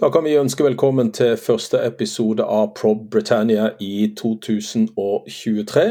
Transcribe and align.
Da 0.00 0.10
kan 0.10 0.24
vi 0.24 0.32
ønske 0.34 0.64
velkommen 0.64 1.12
til 1.14 1.36
første 1.38 1.78
episode 1.86 2.42
av 2.42 2.72
Prob 2.74 3.04
Britannia 3.10 3.68
i 3.78 4.08
2023. 4.18 5.84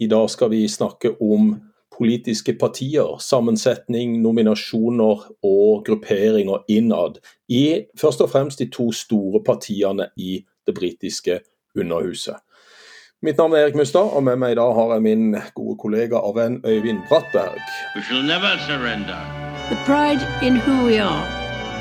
I 0.00 0.06
dag 0.08 0.30
skal 0.32 0.48
vi 0.48 0.60
snakke 0.68 1.10
om 1.20 1.50
politiske 1.92 2.54
partier, 2.56 3.18
sammensetning, 3.20 4.14
nominasjoner 4.22 5.26
og 5.44 5.82
grupperinger 5.84 6.64
innad 6.72 7.18
i 7.52 7.82
først 8.00 8.24
og 8.24 8.30
fremst 8.32 8.62
de 8.64 8.70
to 8.72 8.88
store 8.88 9.42
partiene 9.44 10.08
i 10.16 10.38
det 10.66 10.74
britiske 10.78 11.42
Underhuset. 11.76 12.40
Mitt 13.22 13.36
navn 13.36 13.52
er 13.52 13.66
Erik 13.66 13.76
Mustad, 13.76 14.16
og 14.16 14.24
med 14.24 14.40
meg 14.40 14.56
i 14.56 14.58
dag 14.62 14.72
har 14.74 14.94
jeg 14.94 15.04
min 15.04 15.36
gode 15.54 15.76
kollega 15.76 16.24
og 16.24 16.38
venn 16.40 16.62
Øyvind 16.64 17.04
Brattberg. 17.12 17.60
We 17.94 18.02
shall 18.08 18.24
never 18.24 18.56
surrender. 18.64 19.20
The 19.68 19.76
pride 19.84 20.24
in 20.40 20.56
who 20.56 20.86
we 20.88 20.96
are 20.98 21.39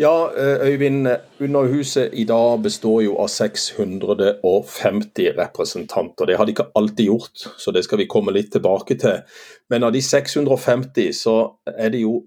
Ja, 0.00 0.32
eh, 0.36 0.66
Øyvind. 0.66 1.08
Underhuset 1.40 2.10
i 2.12 2.24
dag 2.24 2.62
består 2.62 3.02
jo 3.02 3.16
av 3.20 3.28
650 3.28 5.28
representanter. 5.36 6.26
Det 6.26 6.36
har 6.36 6.44
de 6.44 6.50
ikke 6.54 6.70
alltid 6.74 7.04
gjort, 7.04 7.38
så 7.58 7.70
det 7.70 7.84
skal 7.84 7.98
vi 7.98 8.06
komme 8.08 8.32
litt 8.32 8.52
tilbake 8.52 8.94
til. 8.96 9.20
Men 9.68 9.82
av 9.84 9.92
de 9.92 10.02
650 10.02 11.12
så 11.12 11.50
er 11.76 11.88
det 11.92 12.00
jo 12.00 12.26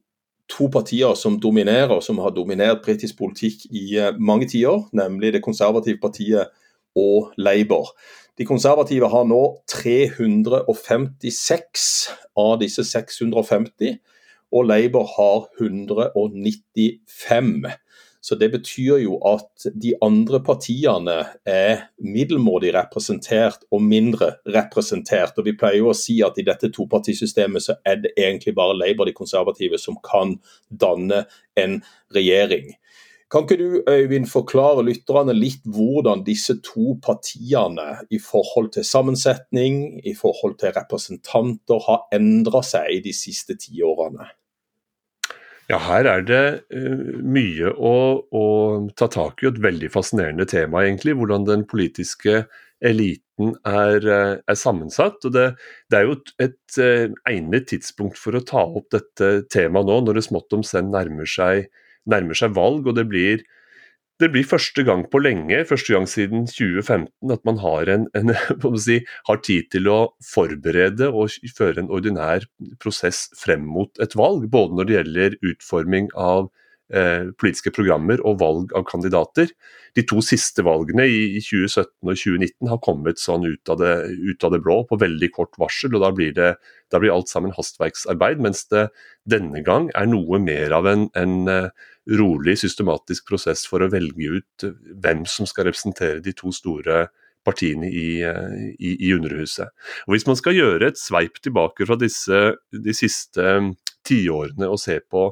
to 0.49 0.67
partier 0.69 1.13
som 1.17 1.39
dominerer, 1.39 1.99
som 1.99 2.17
har 2.21 2.29
dominert 2.29 2.81
britisk 2.85 3.17
politikk 3.17 3.65
i 3.71 3.97
eh, 3.97 4.13
mange 4.19 4.47
tiår, 4.47 4.83
nemlig 4.93 5.33
Det 5.33 5.41
konservative 5.41 5.97
partiet 5.97 6.47
og 6.95 7.31
Labour. 7.37 7.87
De 8.37 8.45
konservative 8.45 9.09
har 9.09 9.23
nå 9.25 9.57
356 9.67 12.09
av 12.37 12.59
disse 12.59 12.83
650 12.83 13.97
og 14.53 14.69
Labour 14.69 15.09
har 15.17 15.49
195. 15.59 17.65
Så 18.23 18.35
Det 18.35 18.51
betyr 18.51 18.97
jo 19.03 19.17
at 19.27 19.65
de 19.83 19.93
andre 20.01 20.39
partiene 20.39 21.25
er 21.45 21.81
middelmådig 21.99 22.73
representert 22.73 23.65
og 23.71 23.81
mindre 23.83 24.31
representert. 24.47 25.33
og 25.37 25.45
Vi 25.45 25.57
pleier 25.59 25.77
jo 25.81 25.89
å 25.91 25.97
si 25.97 26.21
at 26.23 26.37
i 26.39 26.45
dette 26.47 26.71
topartisystemet 26.71 27.65
så 27.65 27.75
er 27.85 27.95
det 28.05 28.13
egentlig 28.17 28.55
bare 28.55 28.77
Labour, 28.77 29.05
de 29.05 29.13
konservative, 29.13 29.77
som 29.77 29.97
kan 29.99 30.39
danne 30.71 31.25
en 31.59 31.83
regjering. 32.15 32.75
Kan 33.33 33.43
ikke 33.43 33.57
du 33.57 33.83
Øyvind, 33.89 34.27
forklare 34.29 34.83
lytterne 34.85 35.33
litt 35.33 35.63
hvordan 35.65 36.21
disse 36.23 36.53
to 36.61 36.93
partiene 37.03 38.05
i 38.13 38.19
forhold 38.21 38.69
til 38.75 38.85
sammensetning, 38.85 39.99
i 40.05 40.13
forhold 40.15 40.59
til 40.61 40.71
representanter, 40.75 41.81
har 41.87 42.05
endra 42.13 42.61
seg 42.63 42.91
i 42.93 42.99
de 43.01 43.13
siste 43.17 43.57
tiårene? 43.57 44.29
Ja, 45.73 45.79
her 45.87 46.05
er 46.05 46.25
det 46.27 46.43
uh, 46.75 47.13
mye 47.25 47.71
å, 47.73 47.95
å, 48.29 48.45
ta 48.99 49.07
tak 49.09 49.41
i, 49.41 49.47
et 49.49 49.61
veldig 49.63 49.89
fascinerende 49.93 50.45
tema, 50.49 50.83
egentlig. 50.85 51.15
Hvordan 51.17 51.47
den 51.47 51.63
politiske 51.69 52.43
eliten 52.83 53.55
er, 53.65 54.05
uh, 54.05 54.35
er 54.37 54.59
sammensatt. 54.59 55.23
og 55.25 55.33
det, 55.33 55.47
det, 55.89 55.97
er 55.97 56.05
jo 56.05 56.17
et, 56.19 56.33
et 56.45 56.77
uh, 56.77 57.15
egnet 57.31 57.71
tidspunkt 57.71 58.21
for 58.21 58.37
å 58.37 58.43
ta 58.45 58.67
opp 58.67 58.91
dette 58.93 59.31
temaet 59.53 59.89
nå, 59.89 59.97
når 60.05 60.19
det 60.19 60.25
smått 60.27 60.53
om 60.53 60.65
senn 60.67 60.93
nærmer 60.93 61.25
nærmer 62.05 62.37
seg 62.37 62.53
valg. 62.53 62.85
og 62.85 62.99
det 62.99 63.07
blir 63.09 63.41
det 64.23 64.31
blir 64.31 64.47
første 64.47 64.85
gang 64.87 65.03
på 65.11 65.19
lenge, 65.19 65.59
første 65.67 65.93
gang 65.95 66.07
siden 66.09 66.47
2015, 66.47 67.11
at 67.33 67.43
man 67.47 67.59
har, 67.59 67.91
en, 67.91 68.07
en, 68.15 68.33
si, 68.85 69.01
har, 69.27 69.43
tid 69.43 69.69
til 69.73 69.89
å 69.91 69.99
forberede 70.23 71.11
og 71.11 71.35
føre 71.57 71.83
en 71.83 71.91
ordinær 71.93 72.47
prosess 72.83 73.27
frem 73.39 73.65
mot 73.67 74.03
et 74.03 74.15
valg. 74.19 74.47
Både 74.53 74.79
når 74.79 74.89
det 74.89 74.99
gjelder 74.99 75.39
utforming 75.51 76.11
av 76.15 76.47
eh, 76.93 77.31
politiske 77.39 77.73
programmer 77.75 78.21
og 78.23 78.39
valg 78.41 78.75
av 78.77 78.85
kandidater. 78.87 79.51
De 79.97 80.05
to 80.07 80.23
siste 80.25 80.63
valgene, 80.65 81.05
i 81.05 81.41
2017 81.43 81.85
og 82.07 82.15
2019, 82.15 82.71
har 82.71 82.81
kommet 82.85 83.21
sånn 83.21 83.47
ut 83.49 83.73
av, 83.73 83.81
det, 83.81 83.93
ut 84.23 84.47
av 84.47 84.55
det 84.55 84.61
blå 84.63 84.79
på 84.89 84.99
veldig 85.01 85.31
kort 85.35 85.59
varsel. 85.61 85.95
og 85.97 86.05
Da 86.05 86.13
blir, 86.15 86.33
det, 86.37 86.53
da 86.93 87.01
blir 87.01 87.13
alt 87.13 87.31
sammen 87.31 87.55
hastverksarbeid, 87.55 88.41
mens 88.43 88.65
det 88.71 88.87
denne 89.29 89.63
gang 89.65 89.89
er 89.97 90.09
noe 90.09 90.39
mer 90.43 90.75
av 90.75 90.89
en, 90.89 91.09
en 91.19 91.35
eh, 91.51 91.89
rolig, 92.09 92.57
systematisk 92.59 93.27
prosess 93.29 93.63
for 93.69 93.83
å 93.83 93.91
velge 93.91 94.39
ut 94.39 94.65
eh, 94.67 94.75
hvem 95.03 95.23
som 95.29 95.47
skal 95.49 95.69
representere 95.69 96.23
de 96.23 96.33
to 96.35 96.51
store 96.55 97.07
partiene 97.47 97.89
i, 97.89 98.21
eh, 98.27 98.59
i, 98.75 98.95
i 99.07 99.13
Underhuset. 99.15 99.71
Og 100.07 100.15
Hvis 100.15 100.27
man 100.27 100.39
skal 100.39 100.57
gjøre 100.57 100.91
et 100.91 100.99
sveip 100.99 101.39
tilbake 101.43 101.87
fra 101.87 101.97
disse, 101.99 102.43
de 102.71 102.95
siste 102.97 103.39
mm, 103.39 103.73
tiårene 104.07 104.69
og 104.69 104.81
se 104.83 104.99
på, 104.99 105.29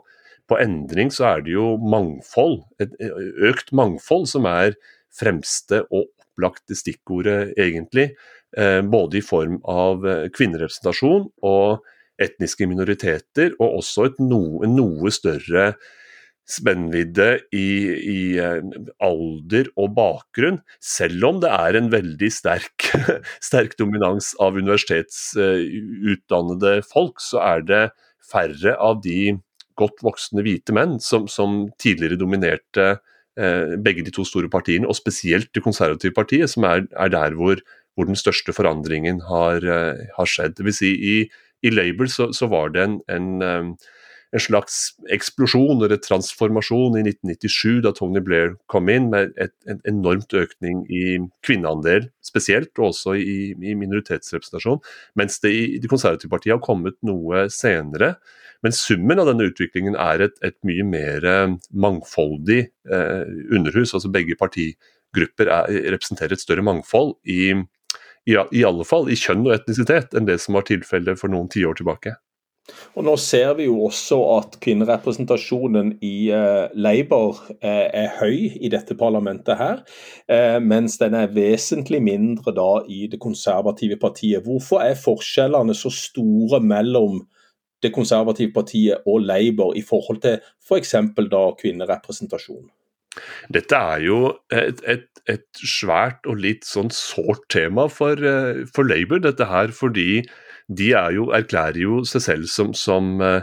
på, 0.47 0.59
endring, 0.59 1.11
så 1.11 1.33
er 1.35 1.45
det 1.45 1.55
jo 1.55 1.75
mangfold, 1.79 2.61
et 2.83 2.95
økt 3.51 3.71
mangfold, 3.75 4.27
som 4.31 4.47
er 4.47 4.75
fremste 5.11 5.83
og 5.89 6.05
opplagte 6.07 6.75
stikkordet, 6.79 7.55
egentlig. 7.59 8.13
Eh, 8.55 8.79
både 8.83 9.19
i 9.19 9.23
form 9.23 9.59
av 9.67 10.03
kvinnerepresentasjon 10.35 11.27
og 11.47 11.83
etniske 12.21 12.67
minoriteter, 12.69 13.55
og 13.59 13.81
også 13.81 14.07
et 14.07 14.19
noe, 14.23 14.67
noe 14.69 15.11
større 15.11 15.71
spennvidde 16.51 17.39
i, 17.55 17.87
i, 18.11 18.37
eh, 18.41 18.59
alder 19.03 19.67
og 19.79 19.93
bakgrunn, 19.97 20.59
selv 20.83 21.25
om 21.29 21.39
det 21.43 21.51
er 21.55 21.75
en 21.79 21.89
veldig 21.93 22.31
sterk, 22.33 22.79
sterk 23.49 23.71
dominans 23.79 24.27
av 24.43 24.51
universitetsutdannede 24.59 26.73
folk, 26.91 27.17
så 27.23 27.37
er 27.45 27.59
det 27.67 27.83
færre 28.31 28.71
av 28.79 29.01
de 29.03 29.37
godt 29.79 30.03
voksne 30.05 30.43
hvite 30.45 30.73
menn 30.75 30.99
som, 31.03 31.27
som 31.31 31.69
tidligere 31.81 32.19
dominerte 32.19 32.85
eh, 33.39 33.77
begge 33.81 34.03
de 34.05 34.11
to 34.13 34.23
store 34.27 34.49
partiene, 34.51 34.87
og 34.87 34.95
spesielt 34.99 35.49
det 35.55 35.63
konservative 35.65 36.13
partiet, 36.17 36.49
som 36.51 36.63
er, 36.67 36.79
er 36.99 37.09
der 37.13 37.31
hvor, 37.37 37.55
hvor, 37.95 38.05
den 38.09 38.19
største 38.19 38.51
forandringen 38.55 39.17
har, 39.29 39.57
eh, 39.63 39.95
har 40.17 40.27
skjedd. 40.29 40.53
Det 40.57 40.65
vil 40.67 40.77
si, 40.77 40.91
I, 40.91 41.15
i 41.63 41.69
Labour 41.73 42.07
så, 42.11 42.23
så 42.35 42.45
var 42.51 42.67
det 42.75 42.81
en, 42.83 42.95
en 43.11 43.27
eh, 43.45 43.91
en 44.31 44.39
slags 44.39 44.77
eksplosjon 45.11 45.83
eller 45.83 45.99
transformasjon 45.99 46.95
i 46.99 47.03
1997, 47.03 47.81
da 47.83 47.91
Tony 47.95 48.21
Blair 48.23 48.53
kom 48.71 48.89
inn, 48.91 49.09
med 49.11 49.33
et, 49.41 49.53
en 49.69 49.81
enormt 49.89 50.31
økning 50.37 50.85
i 50.87 51.17
kvinneandel 51.45 52.07
spesielt, 52.23 52.71
og 52.79 52.91
også 52.91 53.17
i, 53.19 53.51
i 53.59 53.75
minoritetsrepresentasjon. 53.75 54.79
Mens 55.19 55.41
det 55.43 55.51
i 55.51 55.65
Det 55.81 55.91
konservative 55.91 56.31
partiet 56.31 56.55
har 56.55 56.63
kommet 56.63 56.95
noe 57.03 57.47
senere. 57.51 58.15
Men 58.63 58.75
summen 58.77 59.19
av 59.19 59.27
denne 59.27 59.49
utviklingen 59.49 59.97
er 59.99 60.27
et, 60.27 60.39
et 60.45 60.57
mye 60.67 60.85
mer 60.87 61.27
eh, 61.27 61.57
mangfoldig 61.73 62.61
eh, 62.69 63.29
underhus. 63.51 63.93
altså 63.93 64.11
Begge 64.13 64.37
partigrupper 64.39 65.51
er, 65.51 65.77
representerer 65.97 66.37
et 66.37 66.43
større 66.43 66.63
mangfold 66.63 67.17
i, 67.25 67.55
i, 68.29 68.37
i 68.37 68.65
alle 68.67 68.87
fall 68.87 69.09
i 69.11 69.19
kjønn 69.19 69.47
og 69.49 69.57
etnisitet 69.57 70.15
enn 70.15 70.29
det 70.29 70.39
som 70.43 70.55
var 70.55 70.69
tilfellet 70.69 71.19
for 71.19 71.33
noen 71.33 71.49
tiår 71.51 71.81
tilbake. 71.81 72.15
Og 72.95 73.05
Nå 73.07 73.15
ser 73.19 73.53
vi 73.57 73.65
jo 73.67 73.77
også 73.87 74.17
at 74.35 74.57
kvinnerepresentasjonen 74.63 75.93
i 76.05 76.29
uh, 76.35 76.67
Labour 76.77 77.39
uh, 77.49 77.85
er 77.87 78.11
høy 78.19 78.51
i 78.59 78.71
dette 78.71 78.95
parlamentet, 78.99 79.57
her, 79.59 79.81
uh, 80.31 80.57
mens 80.63 80.99
den 81.01 81.15
er 81.17 81.31
vesentlig 81.33 82.01
mindre 82.03 82.53
da 82.55 82.69
i 82.87 83.05
det 83.11 83.21
konservative 83.23 83.97
partiet. 84.01 84.43
Hvorfor 84.45 84.83
er 84.85 84.99
forskjellene 84.99 85.75
så 85.77 85.91
store 85.93 86.61
mellom 86.61 87.23
det 87.81 87.93
konservative 87.95 88.53
partiet 88.53 89.07
og 89.09 89.23
Labour 89.25 89.73
i 89.77 89.81
forhold 89.81 90.21
til 90.21 90.37
f.eks. 90.61 90.93
For 91.15 91.31
da 91.31 91.47
kvinnerepresentasjon? 91.57 92.69
Dette 93.51 93.75
er 93.75 94.03
jo 94.05 94.19
et, 94.53 94.79
et, 94.87 95.09
et, 95.27 95.47
svært 95.57 96.29
og 96.29 96.37
litt 96.39 96.63
sånn 96.63 96.93
sårt 96.93 97.41
tema 97.51 97.89
for, 97.91 98.21
for 98.71 98.87
Labour, 98.87 99.19
dette 99.25 99.49
her 99.49 99.73
fordi 99.75 100.21
de 100.67 100.91
jo, 101.15 101.29
erklærer 101.35 101.81
jo 101.81 102.01
seg 102.07 102.25
selv 102.25 102.51
som, 102.51 102.75
som 102.77 103.17
uh, 103.23 103.41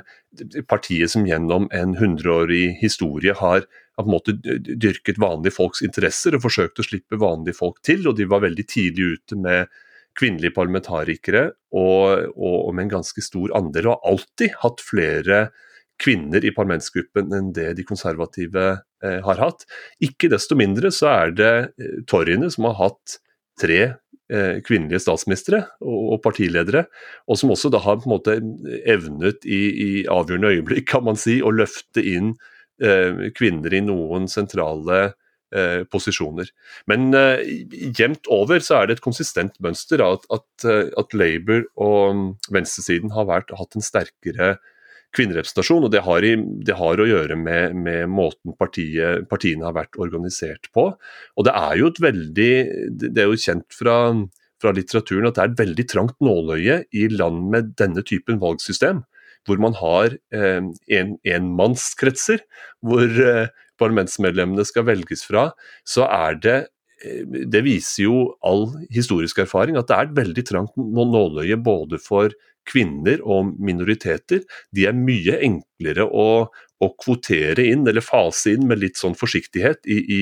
partiet 0.70 1.10
som 1.12 1.26
gjennom 1.26 1.68
en 1.74 1.96
hundreårig 1.98 2.78
historie 2.82 3.34
har 3.38 3.66
på 3.98 4.06
en 4.06 4.14
måte 4.14 4.34
dyrket 4.38 5.18
vanlige 5.18 5.56
folks 5.56 5.82
interesser 5.82 6.36
og 6.36 6.44
forsøkt 6.44 6.78
å 6.78 6.86
slippe 6.86 7.18
vanlige 7.18 7.58
folk 7.58 7.80
til. 7.82 8.06
og 8.06 8.18
De 8.18 8.28
var 8.30 8.44
veldig 8.44 8.66
tidlig 8.70 9.16
ute 9.18 9.38
med 9.38 9.72
kvinnelige 10.18 10.54
parlamentarikere 10.54 11.48
og, 11.74 12.28
og, 12.34 12.58
og 12.68 12.74
med 12.74 12.86
en 12.86 12.98
ganske 12.98 13.22
stor 13.22 13.54
andel, 13.58 13.88
og 13.88 13.96
har 13.96 14.12
alltid 14.12 14.54
hatt 14.62 14.84
flere 14.84 15.40
kvinner 15.98 16.44
i 16.46 16.54
parlamentsgruppen 16.54 17.34
enn 17.34 17.52
det 17.54 17.72
de 17.78 17.86
konservative 17.86 18.66
eh, 19.02 19.18
har 19.24 19.40
hatt. 19.42 19.66
Ikke 20.04 20.30
desto 20.30 20.58
mindre 20.58 20.92
så 20.94 21.10
er 21.10 21.34
det 21.34 21.54
eh, 21.78 21.98
toryene 22.06 22.50
som 22.54 22.68
har 22.70 22.78
hatt 22.78 23.18
tre 23.58 23.80
eh, 23.82 23.96
kvinnelige 24.28 25.00
statsministre 25.00 25.62
og, 25.80 26.18
partiledere, 26.20 26.82
og 27.24 27.38
som 27.40 27.54
også 27.54 27.70
da 27.72 27.80
har 27.80 27.96
på 27.96 28.08
en 28.08 28.12
måte 28.12 28.34
evnet 28.84 29.46
i, 29.48 29.60
i 29.72 29.90
avgjørende 30.04 30.50
øyeblikk 30.52 30.90
kan 30.90 31.06
man 31.06 31.16
si, 31.16 31.38
å 31.40 31.52
løfte 31.54 32.04
inn 32.04 32.34
eh, 32.82 33.30
kvinner 33.36 33.74
i 33.74 33.82
noen 33.84 34.28
sentrale 34.30 35.00
eh, 35.54 35.84
posisjoner. 35.90 36.50
Men 36.90 37.12
eh, 37.16 37.44
jevnt 37.98 38.28
over 38.32 38.62
så 38.64 38.80
er 38.80 38.88
det 38.88 38.98
et 38.98 39.04
konsistent 39.04 39.56
mønster 39.64 40.02
at, 40.04 40.26
at, 40.34 40.48
eh, 40.68 40.88
at 41.00 41.16
Labour 41.16 41.66
og 41.80 42.50
venstresiden 42.54 43.14
har 43.16 43.28
vært, 43.30 43.54
hatt 43.58 43.78
en 43.78 43.84
sterkere 43.84 44.56
kvinnerepresentasjon. 45.16 45.86
og 45.86 45.92
Det 45.92 46.02
har, 46.04 46.24
i, 46.24 46.34
det 46.66 46.76
har 46.78 47.00
å 47.00 47.08
gjøre 47.08 47.36
med, 47.40 47.76
med 47.76 48.08
måten 48.12 48.56
partiet, 48.58 49.28
partiene 49.30 49.66
har 49.68 49.76
vært 49.76 49.98
organisert 50.00 50.70
på. 50.74 50.90
Og 51.36 51.48
Det 51.48 51.54
er 51.54 51.76
jo 51.80 51.92
et 51.92 52.02
veldig, 52.08 52.52
det 53.06 53.22
er 53.22 53.30
jo 53.30 53.42
kjent 53.44 53.68
fra, 53.74 53.98
fra 54.62 54.74
litteraturen 54.76 55.30
at 55.30 55.38
det 55.38 55.44
er 55.44 55.52
et 55.52 55.62
veldig 55.62 55.86
trangt 55.90 56.18
nåløye 56.24 56.82
i 56.92 57.06
land 57.14 57.46
med 57.54 57.72
denne 57.80 58.04
typen 58.06 58.40
valgsystem. 58.42 59.04
Hvor 59.48 59.60
man 59.62 59.76
har 59.78 60.18
eh, 60.34 60.64
en, 60.98 61.14
enmannskretser, 61.24 62.42
hvor 62.84 63.06
eh, 63.06 63.54
parlamentsmedlemmene 63.80 64.66
skal 64.66 64.88
velges 64.88 65.22
fra. 65.24 65.52
Så 65.88 66.04
er 66.04 66.36
det 66.42 66.58
eh, 67.00 67.22
det 67.48 67.62
viser 67.64 68.04
jo 68.08 68.18
all 68.44 68.66
historisk 68.92 69.40
erfaring 69.46 69.78
at 69.78 69.88
det 69.88 69.96
er 69.96 70.10
et 70.10 70.18
veldig 70.18 70.44
trangt 70.50 70.76
nåløye 70.76 71.56
både 71.64 72.02
for 72.02 72.34
kvinner 72.68 73.22
og 73.24 73.54
minoriteter, 73.64 74.44
de 74.74 74.86
er 74.88 74.96
mye 74.96 75.38
enklere 75.44 76.06
å, 76.06 76.28
å, 76.48 76.90
kvotere 77.02 77.64
inn, 77.70 77.86
eller 77.88 78.04
fase 78.04 78.54
inn 78.54 78.68
med 78.70 78.82
litt 78.82 79.00
sånn 79.00 79.16
forsiktighet 79.18 79.88
i, 79.88 79.98
i 80.02 80.20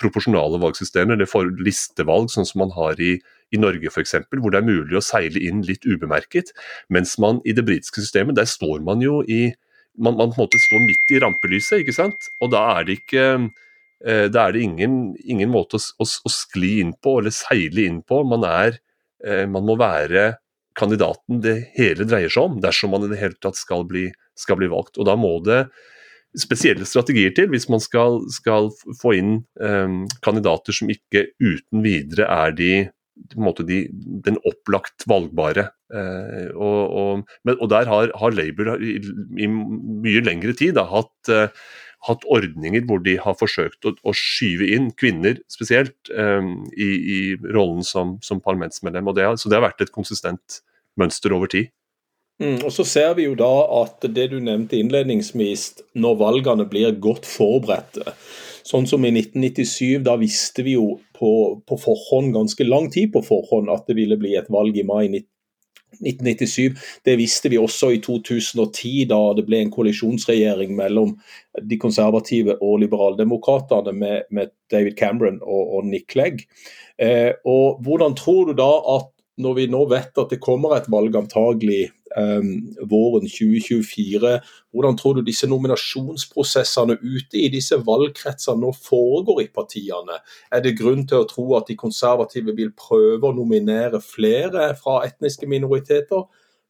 proporsjonale 0.00 0.60
valgsystemer, 0.62 1.16
eller 1.16 1.30
for 1.30 1.50
listevalg, 1.64 2.30
sånn 2.32 2.48
som 2.48 2.62
man 2.64 2.74
har 2.76 3.00
i, 3.02 3.16
i 3.54 3.60
Norge 3.60 3.92
f.eks., 3.92 4.18
hvor 4.36 4.52
det 4.52 4.62
er 4.62 4.68
mulig 4.68 4.98
å 4.98 5.04
seile 5.04 5.42
inn 5.42 5.64
litt 5.66 5.86
ubemerket. 5.86 6.52
Mens 6.92 7.16
man 7.22 7.40
i 7.44 7.56
det 7.56 7.66
britiske 7.66 8.04
systemet, 8.04 8.38
der 8.38 8.48
står 8.50 8.84
man 8.86 9.04
jo 9.04 9.22
i 9.24 9.48
man, 9.96 10.16
man, 10.16 10.32
på 10.32 10.42
en 10.42 10.46
måte 10.46 10.60
står 10.60 10.82
midt 10.84 11.14
i 11.14 11.20
rampelyset, 11.22 11.80
ikke 11.82 11.96
sant? 11.96 12.28
Og 12.44 12.52
da 12.52 12.62
er 12.76 12.88
det 12.88 12.98
ikke 13.00 13.26
eh, 14.04 14.26
da 14.32 14.46
er 14.46 14.56
det 14.56 14.64
ingen, 14.66 15.14
ingen 15.24 15.52
måte 15.52 15.80
å, 15.80 15.84
å, 16.02 16.04
å, 16.04 16.32
skli 16.32 16.76
inn 16.82 16.92
på 17.02 17.18
eller 17.20 17.34
seile 17.34 17.86
inn 17.88 18.02
på. 18.06 18.20
Man, 18.28 18.44
er, 18.48 18.76
eh, 19.24 19.46
man 19.50 19.66
må 19.68 19.78
være 19.80 20.34
kandidaten 20.76 21.42
det 21.44 21.56
hele 21.76 22.06
dreier 22.08 22.32
seg 22.32 22.50
om, 22.50 22.56
dersom 22.62 22.92
man 22.94 23.06
i 23.06 23.12
det 23.12 23.20
hele 23.20 23.38
tatt 23.42 23.58
skal 23.58 23.86
bli, 23.88 24.08
skal 24.38 24.58
bli 24.60 24.70
valgt. 24.72 24.98
Og 25.00 25.08
Da 25.08 25.16
må 25.18 25.38
det 25.44 25.66
spesielle 26.36 26.84
strategier 26.88 27.32
til 27.36 27.48
hvis 27.52 27.68
man 27.72 27.80
skal, 27.80 28.20
skal 28.32 28.68
få 29.00 29.14
inn 29.16 29.32
um, 29.60 30.04
kandidater 30.24 30.76
som 30.76 30.92
ikke 30.92 31.30
uten 31.40 31.80
videre 31.84 32.28
er 32.28 32.52
de, 32.56 32.72
de 33.16 33.80
den 34.26 34.36
opplagt 34.44 35.06
valgbare. 35.08 35.70
Uh, 35.92 36.52
og, 36.52 36.80
og, 37.00 37.34
men, 37.46 37.56
og, 37.56 37.70
Der 37.72 37.88
har, 37.88 38.12
har 38.20 38.36
Labour 38.36 38.74
i, 38.76 38.98
i, 39.38 39.48
mye 39.48 40.24
lengre 40.26 40.52
tid 40.58 40.76
da, 40.76 40.84
hatt 40.90 41.32
uh, 41.32 41.48
hatt 42.06 42.26
ordninger 42.30 42.84
hvor 42.86 43.00
de 43.02 43.16
har 43.22 43.36
forsøkt 43.38 43.86
å, 43.88 43.94
å 44.06 44.14
skyve 44.16 44.68
inn 44.76 44.90
kvinner 44.98 45.40
spesielt 45.52 46.10
um, 46.12 46.66
i, 46.76 46.90
i, 47.16 47.18
rollen 47.54 47.82
som, 47.86 48.16
som 48.22 48.42
parlamentsmedlem. 48.44 49.10
Det 49.16 49.32
så 49.40 49.50
det 49.50 49.58
har 49.58 49.66
vært 49.68 49.86
et 49.86 49.94
konsistent 49.94 50.60
mønster 51.00 51.34
over 51.36 51.50
tid. 51.52 51.72
Mm, 52.42 52.60
og 52.68 52.72
så 52.74 52.84
ser 52.84 53.14
vi 53.16 53.24
jo 53.24 53.36
da 53.38 53.52
at 53.80 54.04
det 54.12 54.28
du 54.34 54.36
nevnte 54.44 54.76
innledningsvis, 54.76 55.70
når 55.96 56.18
valgene 56.20 56.66
blir 56.68 56.98
godt 57.00 57.28
forberedte. 57.28 58.12
Sånn 58.66 58.88
som 58.90 59.04
i 59.06 59.12
1997, 59.14 60.02
da 60.04 60.16
visste 60.20 60.64
vi 60.66 60.74
jo 60.74 60.98
på, 61.16 61.30
på 61.64 61.78
forhånd, 61.80 62.34
ganske 62.34 62.66
lang 62.66 62.90
tid 62.92 63.12
på 63.14 63.22
forhånd, 63.24 63.70
at 63.72 63.86
det 63.88 63.96
ville 63.96 64.18
bli 64.20 64.34
et 64.36 64.50
valg 64.52 64.76
i 64.76 64.84
mai 64.84 65.06
1997. 65.06 65.32
1997. 66.00 66.76
Det 67.06 67.16
visste 67.20 67.50
vi 67.52 67.60
også 67.60 67.92
i 67.94 68.00
2010, 68.04 68.94
da 69.10 69.20
det 69.36 69.46
ble 69.48 69.62
en 69.64 69.72
koalisjonsregjering 69.74 70.74
mellom 70.78 71.16
de 71.62 71.80
konservative 71.80 72.58
og 72.60 72.80
liberaldemokratene 72.84 73.94
med, 73.96 74.30
med 74.30 74.54
David 74.72 74.98
Cameron 75.00 75.40
og, 75.42 75.76
og 75.78 75.90
Nick 75.90 76.12
Clegg. 76.12 76.46
Eh, 76.98 77.32
og 77.44 77.82
Hvordan 77.84 78.16
tror 78.18 78.50
du 78.50 78.56
da 78.58 78.70
at 78.96 79.12
når 79.42 79.56
vi 79.58 79.66
nå 79.68 79.82
vet 79.90 80.16
at 80.16 80.32
det 80.32 80.40
kommer 80.40 80.76
et 80.76 80.88
valg 80.92 81.16
antagelig 81.18 81.90
våren 82.16 83.26
2024, 83.28 84.40
hvordan 84.72 84.96
tror 84.96 85.18
du 85.18 85.22
disse 85.26 85.48
nominasjonsprosessene 85.50 86.96
ute 87.02 87.40
i 87.42 87.50
disse 87.52 87.76
valgkretsene 87.84 88.62
nå 88.62 88.72
foregår 88.72 89.42
i 89.44 89.50
partiene? 89.52 90.20
Er 90.52 90.64
det 90.64 90.76
grunn 90.80 91.04
til 91.08 91.22
å 91.22 91.28
tro 91.28 91.44
at 91.58 91.68
de 91.68 91.76
konservative 91.76 92.56
vil 92.56 92.72
prøve 92.76 93.28
å 93.28 93.36
nominere 93.36 94.00
flere 94.00 94.70
fra 94.80 95.02
etniske 95.08 95.48
minoriteter? 95.50 96.24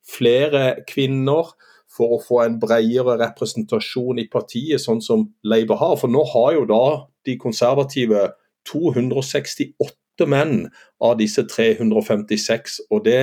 Flere 0.07 0.83
kvinner? 0.89 1.55
For 1.97 2.17
å 2.17 2.21
få 2.21 2.41
en 2.43 2.59
bredere 2.61 3.15
representasjon 3.23 4.19
i 4.21 4.27
partiet, 4.29 4.83
sånn 4.83 4.99
som 5.01 5.23
Labour 5.47 5.79
har. 5.81 5.95
For 5.97 6.13
nå 6.13 6.27
har 6.29 6.51
jo 6.59 6.65
da 6.69 6.83
de 7.25 7.37
konservative 7.41 8.27
268 8.69 10.27
menn 10.29 10.67
av 11.01 11.17
disse 11.21 11.47
356. 11.47 12.81
og 12.91 13.07
Det 13.07 13.21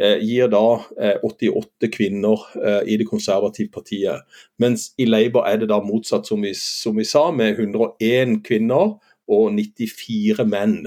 gir 0.00 0.48
da 0.52 0.64
eh, 0.96 1.16
88 1.26 1.90
kvinner 1.92 2.44
eh, 2.60 2.82
i 2.92 2.98
det 3.00 3.08
konservative 3.08 3.70
partiet. 3.74 4.26
Mens 4.62 4.90
i 5.00 5.06
Labour 5.08 5.48
er 5.48 5.60
det 5.60 5.70
da 5.72 5.80
motsatt, 5.84 6.28
som 6.28 6.42
vi, 6.44 6.54
som 6.56 6.96
vi 6.96 7.06
sa, 7.08 7.28
med 7.34 7.58
101 7.58 8.40
kvinner 8.46 8.96
og 9.30 9.50
94 9.56 10.46
menn. 10.48 10.86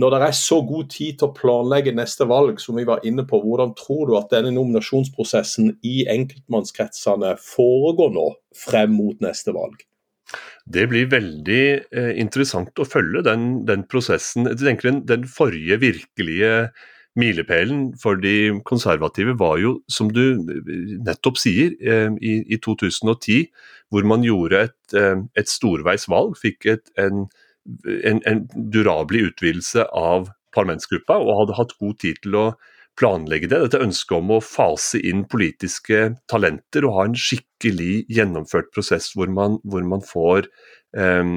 Når 0.00 0.14
det 0.14 0.20
er 0.22 0.36
så 0.38 0.60
god 0.64 0.90
tid 0.92 1.18
til 1.18 1.28
å 1.28 1.34
planlegge 1.34 1.92
neste 1.94 2.26
valg, 2.30 2.60
som 2.62 2.78
vi 2.78 2.86
var 2.88 3.02
inne 3.06 3.24
på, 3.28 3.40
hvordan 3.42 3.74
tror 3.78 4.06
du 4.08 4.16
at 4.18 4.30
denne 4.32 4.52
nominasjonsprosessen 4.54 5.74
i 5.86 6.04
enkeltmannskretsene 6.10 7.34
foregår 7.42 8.12
nå 8.14 8.28
frem 8.56 8.94
mot 8.96 9.18
neste 9.24 9.54
valg? 9.56 9.82
Det 10.70 10.86
blir 10.90 11.10
veldig 11.10 11.64
eh, 11.90 12.12
interessant 12.22 12.78
å 12.78 12.86
følge 12.86 13.24
den, 13.26 13.50
den 13.66 13.82
prosessen. 13.90 14.46
Jeg 14.52 14.60
tenker 14.62 14.92
den, 14.92 15.02
den 15.08 15.26
forrige 15.28 15.80
virkelige 15.82 16.54
milepælen 17.18 17.90
for 17.98 18.20
de 18.22 18.60
konservative 18.64 19.34
var 19.38 19.58
jo, 19.58 19.76
som 19.90 20.10
du 20.14 20.40
nettopp 21.06 21.40
sier, 21.40 21.74
eh, 21.82 22.10
i, 22.22 22.40
i 22.46 22.58
2010, 22.62 23.46
hvor 23.90 24.06
man 24.06 24.24
gjorde 24.24 24.66
et, 24.68 24.96
eh, 24.96 25.22
et 25.38 25.50
storveis 25.50 26.06
valg, 26.10 26.36
fikk 26.38 26.68
et, 26.70 26.92
en, 27.00 27.26
en, 28.06 28.20
en 28.26 28.44
durabelig 28.72 29.32
utvidelse 29.32 29.86
av 29.90 30.30
parlamentsgruppa 30.54 31.18
og 31.22 31.36
hadde 31.42 31.58
hatt 31.58 31.78
god 31.82 31.98
tid 32.02 32.22
til 32.24 32.38
å 32.38 32.46
planlegge 32.98 33.48
det. 33.50 33.60
Dette 33.64 33.84
ønsket 33.84 34.18
om 34.18 34.34
å 34.36 34.42
fase 34.44 35.00
inn 35.06 35.24
politiske 35.30 36.10
talenter 36.30 36.86
og 36.86 36.96
ha 36.98 37.06
en 37.08 37.18
skikkelig 37.18 38.04
gjennomført 38.12 38.70
prosess 38.74 39.12
hvor 39.16 39.30
man, 39.32 39.58
hvor 39.64 39.86
man 39.86 40.04
får 40.04 40.46
eh, 40.98 41.34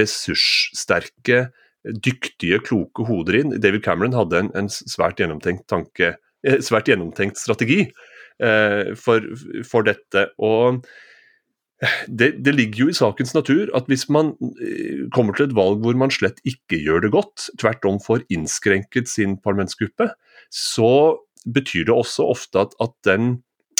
ressurssterke, 0.00 1.48
dyktige, 1.84 2.60
kloke 2.64 3.06
hoder 3.08 3.38
inn. 3.40 3.54
David 3.60 3.84
Cameron 3.84 4.16
hadde 4.16 4.44
en, 4.44 4.50
en 4.58 4.68
svært 4.70 5.20
gjennomtenkt 5.20 5.66
tanke, 5.70 6.14
eh, 6.44 6.58
svært 6.64 6.90
gjennomtenkt 6.90 7.40
strategi 7.40 7.84
eh, 7.86 8.92
for, 9.00 9.24
for, 9.66 9.86
dette. 9.88 10.28
og 10.38 10.82
det, 12.06 12.34
det, 12.44 12.52
ligger 12.52 12.84
jo 12.84 12.90
i 12.92 12.96
sakens 12.96 13.32
natur 13.32 13.70
at 13.76 13.86
hvis 13.88 14.06
man 14.12 14.34
eh, 14.60 15.06
kommer 15.14 15.36
til 15.36 15.48
et 15.48 15.56
valg 15.56 15.80
hvor 15.84 15.96
man 15.96 16.12
slett 16.12 16.42
ikke 16.44 16.82
gjør 16.84 17.06
det 17.06 17.14
godt, 17.16 17.48
tvert 17.60 17.86
om 17.88 18.00
får 18.02 18.26
innskrenket 18.28 19.08
sin 19.08 19.38
parlamentsgruppe, 19.40 20.10
så 20.52 21.16
betyr 21.48 21.86
det 21.88 21.96
også 21.96 22.26
ofte 22.28 22.66
at, 22.66 22.76
at, 22.84 22.92
den, 23.08 23.30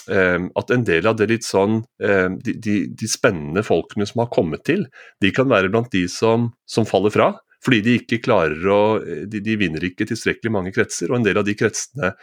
eh, 0.08 0.48
at 0.56 0.72
en 0.72 0.88
del 0.88 1.10
av 1.12 1.20
det 1.20 1.28
litt 1.28 1.44
sånn 1.44 1.82
de, 2.00 2.56
de, 2.56 2.80
de, 2.88 3.10
spennende 3.10 3.60
folkene 3.66 4.08
som 4.08 4.24
har 4.24 4.32
kommet 4.32 4.64
til, 4.64 4.88
de 5.20 5.34
kan 5.36 5.52
være 5.52 5.68
blant 5.68 5.92
de 5.92 6.06
som, 6.08 6.48
som 6.64 6.88
faller 6.88 7.12
fra. 7.12 7.34
Fordi 7.64 7.80
de 7.84 7.96
ikke 8.00 8.22
klarer 8.24 8.70
å 8.72 8.82
de, 9.00 9.40
de, 9.44 9.56
vinner 9.60 9.84
ikke 9.84 10.06
tilstrekkelig 10.08 10.52
mange 10.54 10.72
kretser. 10.72 11.10
Og 11.10 11.18
en 11.18 11.26
del 11.26 11.40
av 11.40 11.44
de 11.48 11.56
kretsene 11.58 12.14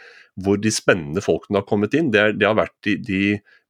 hvor 0.42 0.58
de 0.62 0.70
spennende 0.70 1.22
folkene 1.22 1.60
har 1.60 1.66
kommet 1.66 1.94
inn, 1.98 2.10
det, 2.14 2.20
er, 2.20 2.34
det 2.38 2.46
har 2.46 2.58
vært 2.58 2.74
de, 2.86 2.94
de, 3.06 3.22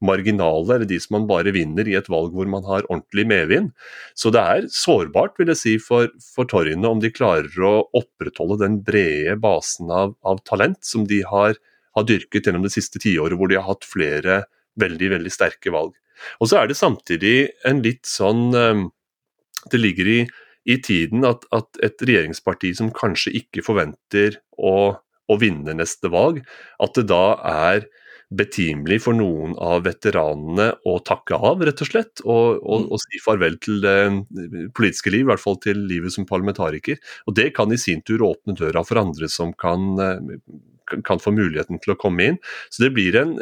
marginale, 0.05 0.77
eller 0.77 0.87
de 0.87 0.99
som 1.01 1.17
man 1.17 1.25
bare 1.27 1.51
vinner 1.51 1.87
i 1.89 1.95
et 1.97 2.07
valg 2.11 2.31
hvor 2.35 2.47
man 2.47 2.63
har 2.63 2.85
ordentlig 2.87 3.25
medvind. 3.27 3.71
Så 4.17 4.31
det 4.31 4.41
er 4.41 4.67
sårbart, 4.71 5.33
vil 5.39 5.51
jeg 5.51 5.59
si, 5.59 5.73
for, 5.83 6.07
for 6.23 6.47
torgene 6.49 6.87
om 6.87 7.01
de 7.03 7.11
klarer 7.11 7.65
å 7.65 7.73
opprettholde 7.97 8.61
den 8.61 8.79
brede 8.85 9.35
basen 9.43 9.91
av, 9.91 10.15
av 10.23 10.39
talent 10.47 10.79
som 10.87 11.03
de 11.09 11.19
har, 11.27 11.57
har 11.97 12.07
dyrket 12.07 12.47
gjennom 12.47 12.63
det 12.63 12.73
siste 12.75 13.01
tiåret, 13.03 13.35
hvor 13.35 13.51
de 13.51 13.59
har 13.59 13.67
hatt 13.67 13.87
flere 13.87 14.43
veldig, 14.79 15.11
veldig 15.17 15.33
sterke 15.33 15.73
valg. 15.75 15.97
Og 16.39 16.51
så 16.51 16.61
er 16.61 16.69
det 16.69 16.79
samtidig 16.79 17.35
en 17.67 17.83
litt 17.83 18.07
sånn 18.07 18.49
eh, 18.55 18.87
Det 19.71 19.79
ligger 19.79 20.07
i 20.07 20.19
i 20.69 20.77
tiden 20.85 21.25
at, 21.27 21.45
at, 21.55 21.69
et 21.85 22.01
regjeringsparti 22.05 22.73
som 22.77 22.91
kanskje 22.95 23.33
ikke 23.41 23.65
forventer 23.65 24.37
å, 24.57 24.75
å, 24.99 25.39
vinne 25.41 25.75
neste 25.77 26.11
valg, 26.13 26.43
at 26.83 26.99
det 26.99 27.07
da 27.09 27.23
er 27.49 27.87
betimelig 28.29 28.99
for 29.07 29.17
noen 29.17 29.55
av 29.57 29.87
veteranene 29.87 30.67
å 30.85 30.99
takke 31.01 31.37
av, 31.37 31.63
rett 31.65 31.81
og 31.81 31.89
slett. 31.89 32.21
Og, 32.21 32.59
og, 32.61 32.85
og 32.93 33.01
si 33.01 33.21
farvel 33.23 33.57
til 33.63 33.81
det 33.81 33.97
politiske 34.77 35.13
liv, 35.13 35.25
i 35.25 35.29
hvert 35.31 35.41
fall 35.41 35.57
til 35.63 35.81
livet 35.89 36.13
som 36.13 36.27
parlamentariker. 36.29 36.99
Og 37.25 37.37
det 37.39 37.49
kan 37.57 37.73
i 37.73 37.81
sin 37.81 38.05
tur 38.05 38.27
åpne 38.29 38.53
døra 38.59 38.85
for 38.85 39.01
andre 39.01 39.31
som 39.33 39.55
kan, 39.57 39.97
kan 41.07 41.21
få 41.21 41.33
muligheten 41.35 41.81
til 41.83 41.93
å 41.93 41.99
komme 41.99 42.31
inn. 42.31 42.37
Så 42.73 42.85
det 42.85 42.93
blir 42.97 43.17
en, 43.19 43.35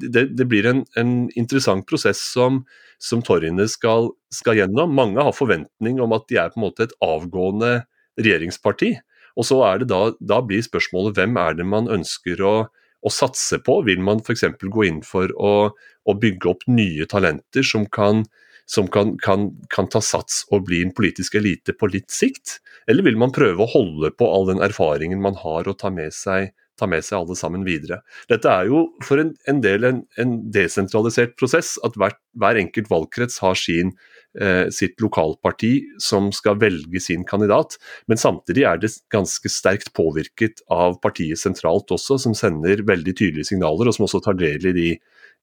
det, 0.00 0.26
det 0.36 0.46
blir 0.48 0.68
en, 0.70 0.84
en 1.00 1.14
interessant 1.38 1.86
prosess 1.88 2.22
som, 2.32 2.62
som 3.02 3.22
torgene 3.26 3.66
skal, 3.70 4.12
skal 4.34 4.60
gjennom. 4.60 4.92
Mange 4.96 5.22
har 5.24 5.36
forventning 5.36 6.00
om 6.04 6.16
at 6.16 6.28
de 6.30 6.40
er 6.42 6.52
på 6.52 6.60
en 6.60 6.66
måte 6.68 6.88
et 6.88 6.96
avgående 7.04 7.80
regjeringsparti. 8.20 8.94
Og 9.38 9.46
så 9.46 9.60
er 9.66 9.80
det 9.80 9.90
da, 9.92 10.10
da 10.20 10.40
blir 10.44 10.62
spørsmålet 10.64 11.16
hvem 11.18 11.38
er 11.40 11.56
det 11.58 11.66
man 11.68 11.88
ønsker 11.92 12.42
å, 12.44 12.54
å 12.68 13.12
satse 13.12 13.60
på? 13.64 13.80
Vil 13.86 14.02
man 14.04 14.22
f.eks. 14.24 14.46
gå 14.60 14.86
inn 14.88 15.00
for 15.06 15.32
å, 15.36 15.54
å, 15.70 16.16
bygge 16.20 16.50
opp 16.52 16.66
nye 16.70 17.06
talenter 17.10 17.66
som, 17.66 17.86
kan, 17.86 18.24
som 18.68 18.90
kan, 18.92 19.14
kan, 19.22 19.50
kan, 19.72 19.90
ta 19.92 20.02
sats 20.04 20.44
og 20.50 20.66
bli 20.68 20.82
en 20.84 20.94
politisk 20.96 21.38
elite 21.40 21.76
på 21.78 21.90
litt 21.92 22.10
sikt? 22.14 22.58
Eller 22.90 23.06
vil 23.06 23.20
man 23.20 23.34
prøve 23.34 23.64
å 23.64 23.70
holde 23.70 24.12
på 24.16 24.28
all 24.28 24.50
den 24.50 24.62
erfaringen 24.64 25.22
man 25.22 25.38
har 25.40 25.70
og 25.70 25.78
ta 25.80 25.92
med 25.94 26.14
seg, 26.16 26.50
ta 26.80 26.88
med 26.90 27.04
seg 27.06 27.20
alle 27.20 27.36
sammen 27.38 27.66
videre? 27.66 28.00
Dette 28.32 28.50
er 28.50 28.70
jo 28.70 28.86
for 29.06 29.20
en, 29.22 29.34
en 29.50 29.60
del 29.64 29.86
en, 29.88 30.00
en, 30.20 30.38
desentralisert 30.54 31.36
prosess, 31.40 31.76
at 31.86 31.98
hver, 32.00 32.16
hver 32.40 32.60
enkelt 32.60 32.90
valgkrets 32.90 33.38
har 33.44 33.58
sin 33.60 33.94
Eh, 34.38 34.68
sitt 34.70 35.00
lokalparti 35.02 35.72
som 35.98 36.28
skal 36.30 36.54
velge 36.60 37.00
sin 37.02 37.24
kandidat. 37.26 37.74
Men 38.06 38.20
samtidig 38.20 38.62
er 38.62 38.78
det 38.78 38.92
ganske 39.10 39.50
sterkt 39.50 39.90
påvirket 39.90 40.62
av 40.70 41.00
partiet 41.02 41.40
sentralt 41.40 41.90
også, 41.90 42.14
som 42.22 42.36
sender 42.38 42.84
veldig 42.86 43.16
tydelige 43.18 43.48
signaler, 43.48 43.90
og 43.90 43.96
som 43.96 44.06
også 44.06 44.20
tar 44.22 44.38
del 44.38 44.68
i 44.70 44.74
de, 44.76 44.92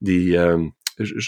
de 0.08 0.18
eh, 0.40 0.64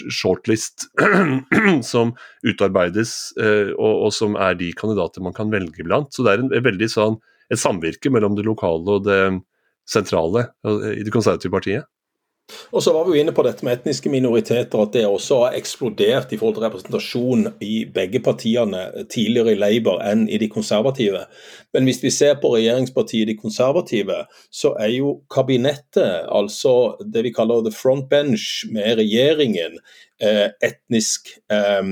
shortlist 0.08 0.88
som 1.92 2.14
utarbeides, 2.48 3.12
uh, 3.36 3.76
og, 3.76 4.06
og, 4.06 4.08
som 4.16 4.40
er 4.40 4.56
de 4.56 4.72
kandidater 4.72 5.22
man 5.22 5.36
kan 5.36 5.52
velge 5.52 5.84
blant. 5.84 6.08
Så 6.16 6.24
det 6.24 6.32
er 6.32 6.46
en, 6.46 6.50
en 6.56 6.64
veldig 6.64 6.88
sånn, 6.90 7.20
et 7.52 7.60
samvirke 7.60 8.10
mellom 8.10 8.40
det 8.40 8.48
lokale 8.48 8.96
og 8.96 9.04
det 9.04 9.20
sentrale 9.90 10.48
i 10.94 11.02
det 11.04 11.12
konservative 11.14 11.52
partiet. 11.52 11.88
Og 12.74 12.82
så 12.82 12.92
var 12.94 13.06
vi 13.06 13.14
jo 13.14 13.22
inne 13.22 13.34
på 13.34 13.44
dette 13.46 13.64
med 13.66 13.78
etniske 13.78 14.10
minoriteter, 14.12 14.82
at 14.82 14.94
det 14.94 15.04
også 15.06 15.40
har 15.44 15.56
eksplodert 15.58 16.32
i 16.32 16.38
forhold 16.40 16.56
til 16.58 16.66
representasjon 16.66 17.46
i 17.64 17.84
begge 17.94 18.22
partiene 18.24 18.82
tidligere 19.12 19.54
i 19.54 19.60
Labour 19.60 20.02
enn 20.06 20.26
i 20.28 20.38
de 20.40 20.50
konservative. 20.50 21.24
Men 21.74 21.86
hvis 21.88 22.02
vi 22.02 22.12
ser 22.14 22.38
på 22.42 22.52
regjeringspartiet 22.56 23.30
de 23.30 23.38
konservative, 23.38 24.24
så 24.50 24.74
er 24.80 24.94
jo 24.96 25.20
kabinettet, 25.32 26.26
altså 26.26 26.96
det 27.04 27.24
vi 27.28 27.34
kaller 27.34 27.64
the 27.66 27.74
front 27.74 28.08
bench 28.10 28.64
med 28.70 28.98
regjeringen, 29.02 29.78
eh, 30.22 30.48
etnisk 30.62 31.34
eh, 31.52 31.82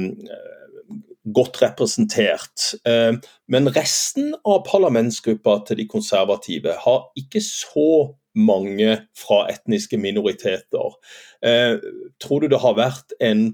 godt 1.35 1.61
representert. 1.63 2.73
Eh, 2.89 3.15
men 3.49 3.71
resten 3.75 4.35
av 4.45 4.65
parlamentsgruppa 4.69 5.61
til 5.69 5.83
de 5.83 5.89
konservative 5.91 6.75
har 6.85 7.07
ikke 7.19 7.43
så 7.45 8.15
mange 8.39 8.99
fra 9.19 9.45
etniske 9.51 9.99
minoriteter. 10.01 10.99
Eh, 11.45 11.81
tror 12.23 12.45
du 12.45 12.53
det 12.53 12.63
har 12.63 12.79
vært 12.79 13.17
en 13.21 13.51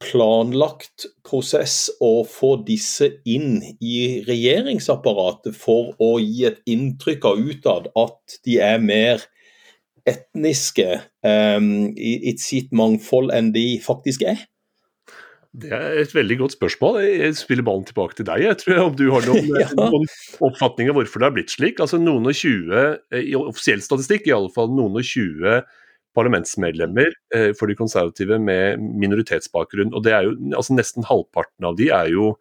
planlagt 0.00 1.04
prosess 1.28 1.90
å 2.00 2.22
få 2.24 2.54
disse 2.64 3.10
inn 3.28 3.60
i 3.84 4.22
regjeringsapparatet 4.24 5.56
for 5.56 5.92
å 6.00 6.14
gi 6.22 6.46
et 6.48 6.62
inntrykk 6.72 7.26
av 7.28 7.42
utad 7.50 7.90
at 8.00 8.38
de 8.48 8.56
er 8.64 8.80
mer 8.80 9.26
etniske 10.08 10.86
um, 11.20 11.90
i, 11.92 12.14
i 12.30 12.34
sitt 12.40 12.72
mangfold 12.72 13.28
enn 13.36 13.52
de 13.52 13.66
faktisk 13.84 14.24
er? 14.24 14.40
Det 15.50 15.70
er 15.74 15.96
et 15.98 16.12
veldig 16.14 16.36
godt 16.44 16.54
spørsmål. 16.54 17.00
Jeg 17.02 17.34
spiller 17.34 17.66
ballen 17.66 17.86
tilbake 17.88 18.14
til 18.14 18.26
deg. 18.28 18.44
Jeg 18.44 18.58
tror 18.60 18.84
Om 18.84 18.96
du 18.98 19.06
har 19.10 19.24
noen, 19.26 19.48
ja. 19.62 19.66
noen 19.74 20.06
oppfatning 20.46 20.92
av 20.92 20.98
hvorfor 21.00 21.22
det 21.22 21.26
har 21.26 21.34
blitt 21.34 21.54
slik? 21.54 21.82
Altså 21.82 21.98
Noen 21.98 22.30
og 22.30 22.36
20, 22.38 22.70
eh, 23.10 23.24
i 23.32 23.34
offisiell 23.38 23.82
statistikk 23.82 24.28
i 24.30 24.34
alle 24.36 24.52
fall, 24.54 24.70
noen 24.70 25.00
og 25.00 25.06
20 25.06 25.64
parlamentsmedlemmer 26.18 27.10
eh, 27.34 27.50
for 27.58 27.70
de 27.70 27.78
konservative 27.78 28.38
med 28.42 28.82
minoritetsbakgrunn. 29.02 29.92
og 29.94 30.06
det 30.06 30.14
er 30.14 30.28
jo, 30.28 30.36
altså 30.54 30.78
Nesten 30.78 31.06
halvparten 31.06 31.66
av 31.66 31.76
de 31.78 31.90
er 31.94 32.14
jo 32.14 32.32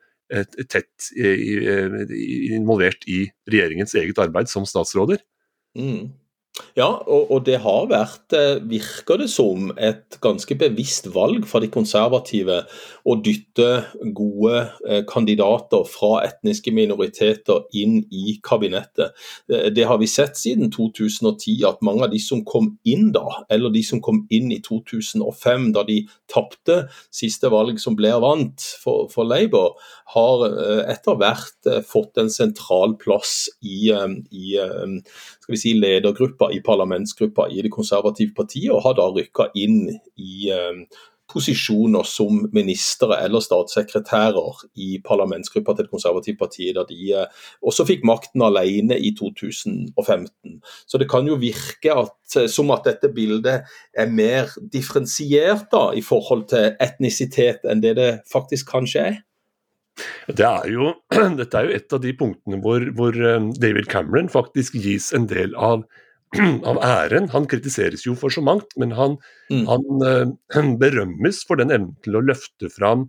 tett 0.70 1.08
involvert 1.18 3.02
i 3.10 3.24
regjeringens 3.50 3.96
eget 3.98 4.20
arbeid 4.22 4.46
som 4.52 4.68
statsråder. 4.70 5.18
Mm. 5.74 6.12
Ja, 6.78 6.88
og, 7.08 7.32
og, 7.32 7.44
det 7.48 7.60
har 7.64 7.88
vært, 7.90 8.34
eh, 8.36 8.60
virker 8.70 9.20
det 9.20 9.30
som, 9.32 9.72
et 9.76 10.20
ganske 10.24 10.56
bevisst 10.60 11.10
valg 11.14 11.48
fra 11.50 11.62
de 11.64 11.70
konservative 11.72 12.62
å 13.10 13.16
dytte 13.24 13.68
gode 14.16 14.62
eh, 14.88 15.02
kandidater 15.10 15.86
fra 15.90 16.24
etniske 16.28 16.72
minoriteter 16.76 17.66
inn 17.80 18.00
i 18.12 18.38
kabinettet. 18.46 19.16
Det, 19.50 19.62
det 19.76 19.88
har 19.90 20.00
vi 20.02 20.10
sett 20.10 20.40
siden 20.40 20.72
2010, 20.74 21.66
at 21.68 21.84
mange 21.86 22.06
av 22.08 22.14
de 22.14 22.22
som 22.24 22.44
kom 22.48 22.74
inn 22.88 23.10
da, 23.16 23.26
eller 23.52 23.74
de 23.74 23.84
som 23.86 24.04
kom 24.04 24.24
inn 24.34 24.52
i 24.54 24.62
2005, 24.66 25.72
da 25.76 25.86
de 25.88 26.02
tapte 26.32 26.84
siste 27.16 27.52
valg 27.52 27.82
som 27.82 27.98
ble 28.00 28.14
vant 28.22 28.68
for, 28.84 29.10
for 29.12 29.28
Labour, 29.28 29.80
har 30.16 30.46
eh, 30.50 30.84
etter 30.96 31.20
hvert 31.20 31.74
fått 31.88 32.20
en 32.22 32.32
sentral 32.34 32.96
plass 33.00 33.50
i, 33.66 33.90
i 33.90 34.56
skal 34.60 35.56
vi 35.56 35.60
si, 35.60 35.74
ledergruppa 35.78 36.49
i 36.54 36.62
parlamentsgruppa 36.66 37.50
i 37.50 37.62
Det 37.62 37.72
konservative 37.72 38.34
partiet, 38.36 38.72
og 38.72 38.84
har 38.84 38.98
da 39.00 39.10
rykka 39.14 39.50
inn 39.56 39.88
i 40.18 40.50
eh, 40.54 40.84
posisjoner 41.34 42.04
som 42.04 42.42
ministre 42.54 43.18
eller 43.22 43.44
statssekretærer 43.44 44.64
i 44.82 44.90
parlamentsgruppa 45.06 45.76
til 45.76 45.86
Det 45.86 45.94
konservative 45.94 46.40
partiet, 46.40 46.76
da 46.76 46.86
de 46.90 47.14
eh, 47.14 47.46
også 47.62 47.86
fikk 47.90 48.06
makten 48.08 48.44
alene 48.46 48.98
i 48.98 49.14
2015. 49.18 50.60
Så 50.88 50.98
det 50.98 51.10
kan 51.12 51.28
jo 51.28 51.38
virke 51.42 51.94
at, 51.94 52.18
eh, 52.36 52.50
som 52.50 52.74
at 52.74 52.88
dette 52.90 53.12
bildet 53.14 53.70
er 53.94 54.10
mer 54.10 54.50
differensiert 54.74 55.70
da, 55.72 55.90
i 55.94 56.02
forhold 56.02 56.48
til 56.50 56.74
etnisitet 56.82 57.66
enn 57.66 57.84
det 57.86 57.96
det 58.00 58.12
faktisk 58.32 58.72
kanskje 58.74 59.08
er. 59.14 59.24
Det 60.32 60.46
er 60.46 60.70
jo, 60.72 60.94
dette 61.40 61.58
er 61.58 61.68
jo 61.68 61.78
et 61.78 61.94
av 61.94 62.02
de 62.02 62.14
punktene 62.18 62.62
hvor, 62.64 62.86
hvor 62.96 63.16
David 63.60 63.90
Cameron 63.92 64.30
faktisk 64.32 64.78
gis 64.80 65.12
en 65.14 65.28
del 65.30 65.54
av, 65.56 65.84
av, 66.70 66.80
æren. 66.86 67.30
Han 67.34 67.48
kritiseres 67.50 68.06
jo 68.08 68.16
for 68.20 68.34
så 68.34 68.44
mangt, 68.46 68.76
men 68.80 68.94
han, 68.98 69.18
mm. 69.52 69.64
han 69.70 70.04
uh, 70.04 70.76
berømmes 70.84 71.44
for 71.48 71.62
den 71.62 71.74
evnen 71.74 71.96
til 72.06 72.20
å 72.20 72.26
løfte 72.26 72.72
fram 72.74 73.08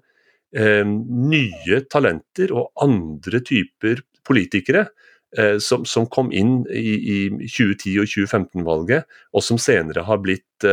eh, 0.57 0.87
nye 0.87 1.83
talenter 1.93 2.55
og 2.57 2.73
andre 2.81 3.43
typer 3.47 4.05
politikere. 4.27 4.89
Eh, 5.39 5.61
som, 5.63 5.85
som, 5.87 6.09
kom 6.11 6.33
inn 6.35 6.65
i, 6.75 6.97
i 6.99 7.19
2010- 7.45 8.01
og 8.03 8.09
2015-valget, 8.11 9.21
og 9.31 9.45
som 9.47 9.61
senere 9.63 10.03
har 10.09 10.19
blitt, 10.25 10.67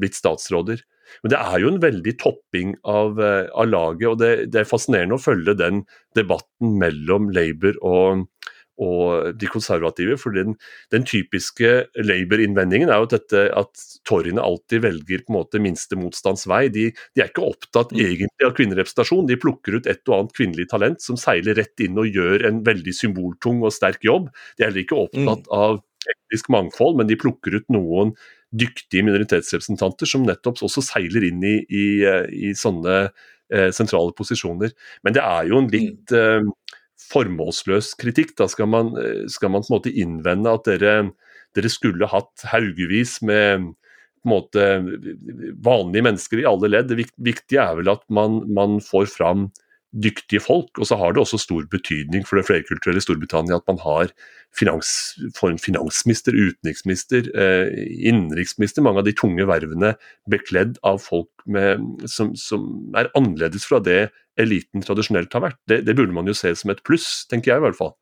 blitt 0.00 0.16
statsråder. 0.16 0.80
Men 1.22 1.32
det 1.32 1.40
er 1.40 1.62
jo 1.62 1.72
en 1.72 1.80
veldig 1.82 2.14
topping 2.20 2.74
av, 2.88 3.20
eh, 3.22 3.48
av 3.52 3.68
laget, 3.68 4.06
og 4.10 4.18
det, 4.22 4.32
det, 4.52 4.62
er 4.62 4.68
fascinerende 4.68 5.18
å 5.18 5.22
følge 5.22 5.56
den 5.58 5.82
debatten 6.18 6.76
mellom 6.80 7.30
Labour 7.34 7.78
og, 7.82 8.26
og 8.78 9.34
de 9.38 9.50
konservative. 9.50 10.16
For 10.20 10.34
den, 10.36 10.56
den 10.94 11.06
typiske 11.08 11.88
Labour-innvendingen 11.98 12.92
er 12.92 13.02
jo 13.02 13.10
dette 13.14 13.48
at 13.58 13.84
toryene 14.08 14.44
alltid 14.44 14.84
velger 14.86 15.24
på 15.24 15.34
en 15.34 15.38
måte 15.40 15.62
minste 15.62 15.98
motstands 15.98 16.46
vei. 16.50 16.66
De, 16.74 16.88
de, 16.94 17.24
er 17.24 17.32
ikke 17.32 17.46
opptatt 17.48 17.94
mm. 17.94 18.00
egentlig 18.04 18.48
av 18.48 18.54
kvinnerepresentasjon, 18.58 19.28
de 19.28 19.40
plukker 19.40 19.78
ut 19.78 19.90
et 19.90 20.02
og 20.08 20.16
annet 20.20 20.38
kvinnelig 20.38 20.68
talent 20.70 21.04
som 21.04 21.18
seiler 21.20 21.58
rett 21.58 21.84
inn 21.84 21.98
og 22.00 22.08
gjør 22.08 22.46
en 22.48 22.62
veldig 22.66 22.94
symboltung 22.96 23.62
og 23.66 23.74
sterk 23.74 24.06
jobb. 24.06 24.30
De 24.56 24.64
er 24.64 24.70
heller 24.70 24.86
ikke 24.86 25.02
opptatt 25.06 25.46
mm. 25.46 25.54
av 25.58 25.82
etnisk 26.08 26.50
mangfold, 26.52 26.98
men 26.98 27.08
de 27.08 27.18
plukker 27.20 27.58
ut 27.58 27.66
noen 27.74 28.14
dyktige 28.48 29.04
minoritetsrepresentanter 29.04 30.08
som 30.08 30.24
nettopp 30.24 30.62
også 30.64 30.84
seiler 30.84 31.26
inn 31.28 31.42
i, 31.44 31.56
i, 31.68 31.86
eh, 32.08 32.28
i 32.32 32.54
sånne 32.56 32.96
eh, 33.04 33.68
sentrale 33.76 34.14
posisjoner. 34.16 34.72
Men 35.04 35.16
det 35.16 35.24
er 35.24 35.50
jo 35.50 35.60
en 35.60 35.70
litt 35.72 36.14
eh, 36.16 36.40
formålsløs 36.98 37.92
kritikk. 38.00 38.34
Da 38.38 38.48
skal 38.50 38.70
man, 38.70 38.94
eh, 38.98 39.26
skal 39.28 39.52
man, 39.54 39.62
på 39.62 39.72
en 39.72 39.78
måte 39.78 39.94
innvende 39.94 40.54
at 40.54 40.68
dere, 40.68 41.12
dere 41.56 41.70
skulle 41.72 42.10
hatt 42.10 42.48
haugevis 42.52 43.20
med 43.22 43.70
på 44.18 44.26
en 44.26 44.34
måte 44.34 44.64
vanlige 45.62 46.04
mennesker 46.04 46.42
i 46.42 46.48
alle 46.48 46.68
ledd. 46.68 46.90
Det 46.90 47.06
viktige 47.16 47.62
er 47.62 47.78
vel 47.78 47.88
at 47.92 48.02
man, 48.10 48.42
man 48.52 48.80
får 48.82 49.06
fram 49.14 49.48
dyktige 49.96 50.40
folk. 50.44 50.70
Og 50.78 50.88
så 50.88 50.98
har 51.00 51.14
det 51.14 51.22
også 51.22 51.40
stor 51.40 51.64
betydning 51.70 52.26
for 52.26 52.38
det 52.38 52.46
flerkulturelle 52.48 53.02
Storbritannia 53.02 53.56
at 53.56 53.68
man 53.70 53.80
har 53.82 54.12
finans, 54.56 54.90
finansminister, 55.62 56.36
utenriksminister, 56.36 57.30
eh, 57.34 57.72
innenriksminister, 58.10 58.84
mange 58.84 59.02
av 59.02 59.08
de 59.08 59.16
tunge 59.16 59.46
vervene 59.48 59.94
bekledd 60.30 60.78
av 60.86 61.00
folk 61.04 61.30
med, 61.46 61.84
som, 62.08 62.34
som, 62.36 62.68
er 62.96 63.10
annerledes 63.16 63.68
fra 63.68 63.80
det 63.80 64.08
eliten 64.38 64.84
tradisjonelt 64.84 65.32
har 65.34 65.44
vært. 65.48 65.60
Det, 65.68 65.82
det, 65.86 65.96
burde 65.98 66.14
man 66.14 66.28
jo 66.28 66.36
se 66.36 66.54
som 66.56 66.72
et 66.72 66.82
pluss, 66.86 67.24
tenker 67.30 67.52
jeg 67.52 67.62
i 67.62 67.66
hvert 67.66 67.78
fall. 67.78 67.94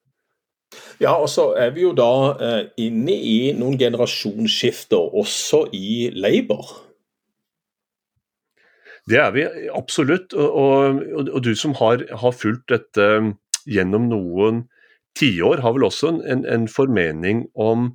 Ja, 1.00 1.14
og 1.14 1.28
så 1.30 1.52
er 1.58 1.70
vi 1.76 1.84
jo 1.84 1.92
da 1.96 2.10
eh, 2.42 2.62
inne 2.82 3.14
i 3.14 3.38
noen 3.56 3.78
generasjonsskifter 3.80 5.14
også 5.16 5.66
i 5.76 6.10
Labour. 6.14 6.74
Det 9.06 9.20
er 9.22 9.30
vi 9.34 9.44
absolutt. 9.70 10.34
Og, 10.34 10.56
og, 10.56 11.28
og 11.30 11.44
du 11.44 11.54
som 11.58 11.76
har, 11.78 12.02
har, 12.10 12.34
fulgt 12.34 12.72
dette 12.72 13.06
gjennom 13.66 14.08
noen 14.10 14.64
tiår, 15.18 15.62
har 15.62 15.76
vel 15.76 15.86
også 15.86 16.16
en, 16.26 16.42
en 16.44 16.66
formening 16.68 17.46
om 17.54 17.92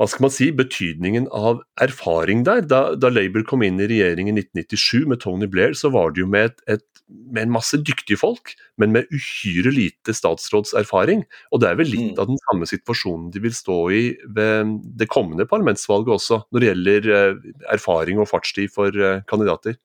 hva 0.00 0.06
skal 0.08 0.24
man 0.24 0.32
si, 0.32 0.46
betydningen 0.56 1.26
av 1.36 1.58
erfaring 1.84 2.40
der. 2.48 2.62
Da, 2.64 2.94
da 2.96 3.10
Labour 3.12 3.44
kom 3.44 3.60
inn 3.66 3.76
i 3.82 3.88
regjeringen 3.90 4.38
i 4.40 4.46
1997 4.46 5.10
med 5.12 5.20
Tony 5.20 5.48
Blair, 5.52 5.76
så 5.76 5.90
var 5.92 6.14
det 6.16 6.22
jo 6.22 6.28
med, 6.32 6.54
et, 6.54 6.78
et, 6.78 7.02
med 7.28 7.42
en 7.42 7.52
masse 7.52 7.76
dyktige 7.84 8.16
folk, 8.16 8.54
men 8.80 8.94
med 8.96 9.12
uhyre 9.12 9.74
lite 9.76 10.14
statsrådserfaring. 10.16 11.26
Og 11.52 11.60
det 11.60 11.68
er 11.68 11.76
vel 11.82 11.92
litt 11.92 12.14
mm. 12.14 12.22
av 12.22 12.30
den 12.32 12.40
samme 12.46 12.70
situasjonen 12.70 13.28
de 13.34 13.44
vil 13.44 13.52
stå 13.58 13.78
i 13.92 14.02
ved 14.40 14.72
det 14.96 15.10
kommende 15.12 15.44
parlamentsvalget 15.50 16.16
også, 16.16 16.40
når 16.48 16.64
det 16.64 16.72
gjelder 16.72 17.12
eh, 17.18 17.46
erfaring 17.76 18.24
og 18.24 18.32
fartstid 18.32 18.72
for 18.72 18.96
eh, 18.96 19.20
kandidater. 19.28 19.76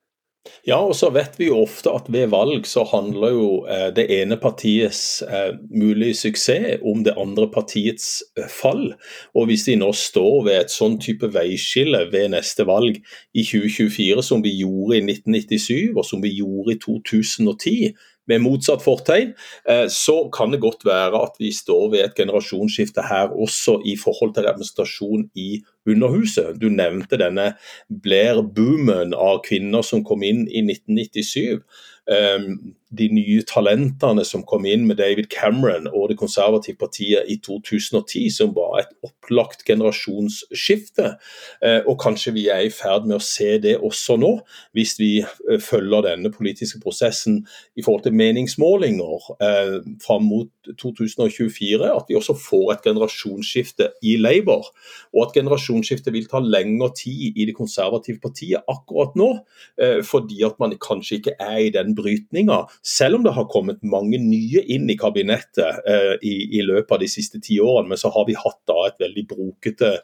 Ja, 0.65 0.77
og 0.81 0.95
så 0.97 1.11
vet 1.13 1.37
vi 1.37 1.47
jo 1.49 1.59
ofte 1.61 1.91
at 1.93 2.07
ved 2.13 2.31
valg 2.33 2.65
så 2.69 2.83
handler 2.89 3.33
jo 3.33 3.49
eh, 3.69 3.87
det 3.93 4.05
ene 4.13 4.37
partiets 4.41 5.21
eh, 5.25 5.53
mulige 5.69 6.17
suksess 6.17 6.81
om 6.85 7.03
det 7.05 7.15
andre 7.21 7.47
partiets 7.53 8.23
eh, 8.37 8.49
fall. 8.49 8.95
Og 9.37 9.49
hvis 9.49 9.67
de 9.69 9.77
nå 9.81 9.91
står 9.93 10.39
ved 10.47 10.59
et 10.59 10.73
sånn 10.73 10.97
type 11.01 11.29
veiskille 11.33 12.05
ved 12.13 12.31
neste 12.33 12.65
valg 12.65 12.97
i 12.97 13.45
2024 13.45 14.25
som 14.25 14.41
vi 14.45 14.55
gjorde 14.61 14.99
i 14.99 15.05
1997 15.05 15.93
og 15.95 16.05
som 16.05 16.21
vi 16.25 16.33
gjorde 16.37 16.75
i 16.75 16.81
2010, 16.81 17.93
med 18.29 18.43
motsatt 18.43 18.83
fortegn, 18.85 19.33
eh, 19.69 19.85
så 19.91 20.29
kan 20.33 20.51
det 20.53 20.63
godt 20.63 20.85
være 20.87 21.21
at 21.21 21.39
vi 21.39 21.51
står 21.53 21.89
ved 21.93 22.05
et 22.05 22.17
generasjonsskifte 22.17 23.05
her 23.05 23.33
også 23.33 23.79
i 23.85 23.95
forhold 24.01 24.33
til 24.35 24.47
representasjon 24.49 25.29
i 25.35 25.63
Underhuset. 25.85 26.55
Du 26.57 26.65
nevnte 26.73 27.19
denne 27.21 27.51
Blair-boomen 27.89 29.13
av 29.13 29.43
kvinner 29.45 29.85
som 29.85 30.01
kom 30.05 30.23
inn 30.25 30.47
i 30.49 30.63
1997. 30.65 31.61
Ehm, 32.11 32.75
de 32.95 33.07
nye 33.11 33.43
talentene 33.47 34.23
som 34.27 34.43
kom 34.47 34.65
inn 34.69 34.85
med 34.87 34.99
David 34.99 35.27
Cameron 35.33 35.87
og 35.89 36.09
Det 36.11 36.17
konservative 36.19 36.77
partiet 36.79 37.27
i 37.31 37.37
2010, 37.43 38.29
som 38.31 38.53
var 38.55 38.79
et 38.81 38.91
opplagt 39.05 39.65
generasjonsskifte. 39.67 41.15
Eh, 41.65 41.81
og 41.85 41.97
kanskje 42.01 42.35
vi 42.35 42.47
er 42.53 42.65
i 42.67 42.73
ferd 42.73 43.07
med 43.09 43.17
å 43.17 43.25
se 43.25 43.55
det 43.61 43.77
også 43.83 44.17
nå, 44.21 44.31
hvis 44.77 44.95
vi 45.01 45.11
eh, 45.23 45.59
følger 45.61 46.05
denne 46.05 46.31
politiske 46.33 46.79
prosessen 46.83 47.41
i 47.75 47.83
forhold 47.85 48.05
til 48.05 48.15
meningsmålinger 48.15 49.29
eh, 49.39 49.75
fram 50.03 50.29
mot 50.29 50.51
2024. 50.77 51.89
At 51.89 52.09
vi 52.09 52.19
også 52.19 52.37
får 52.37 52.75
et 52.75 52.87
generasjonsskifte 52.89 53.89
i 54.05 54.15
Labour. 54.21 54.69
Og 55.15 55.25
at 55.27 55.35
generasjonsskiftet 55.39 56.13
vil 56.13 56.29
ta 56.31 56.41
lengre 56.43 56.91
tid 56.95 57.35
i 57.35 57.49
Det 57.49 57.55
konservative 57.57 58.19
partiet 58.21 58.63
akkurat 58.69 59.13
nå, 59.17 59.27
fordi 60.07 60.41
at 60.45 60.57
man 60.59 60.73
kanskje 60.81 61.19
ikke 61.19 61.33
er 61.41 61.59
i 61.61 61.71
den 61.73 61.94
brytninga, 61.97 62.59
selv 62.85 63.19
om 63.19 63.25
det 63.25 63.35
har 63.37 63.49
kommet 63.51 63.83
mange 63.85 64.19
nye 64.21 64.63
inn 64.75 64.89
i 64.91 64.97
kabinettet 64.99 65.81
eh, 65.87 66.13
i, 66.21 66.35
i, 66.59 66.63
løpet 66.65 66.97
av 66.97 67.01
de 67.03 67.09
siste 67.11 67.41
ti 67.43 67.59
årene. 67.63 67.93
Men 67.93 68.01
så 68.01 68.11
har 68.15 68.27
vi 68.29 68.37
hatt 68.39 68.61
da 68.69 68.87
et 68.87 69.01
veldig 69.01 69.25
brokete 69.31 69.95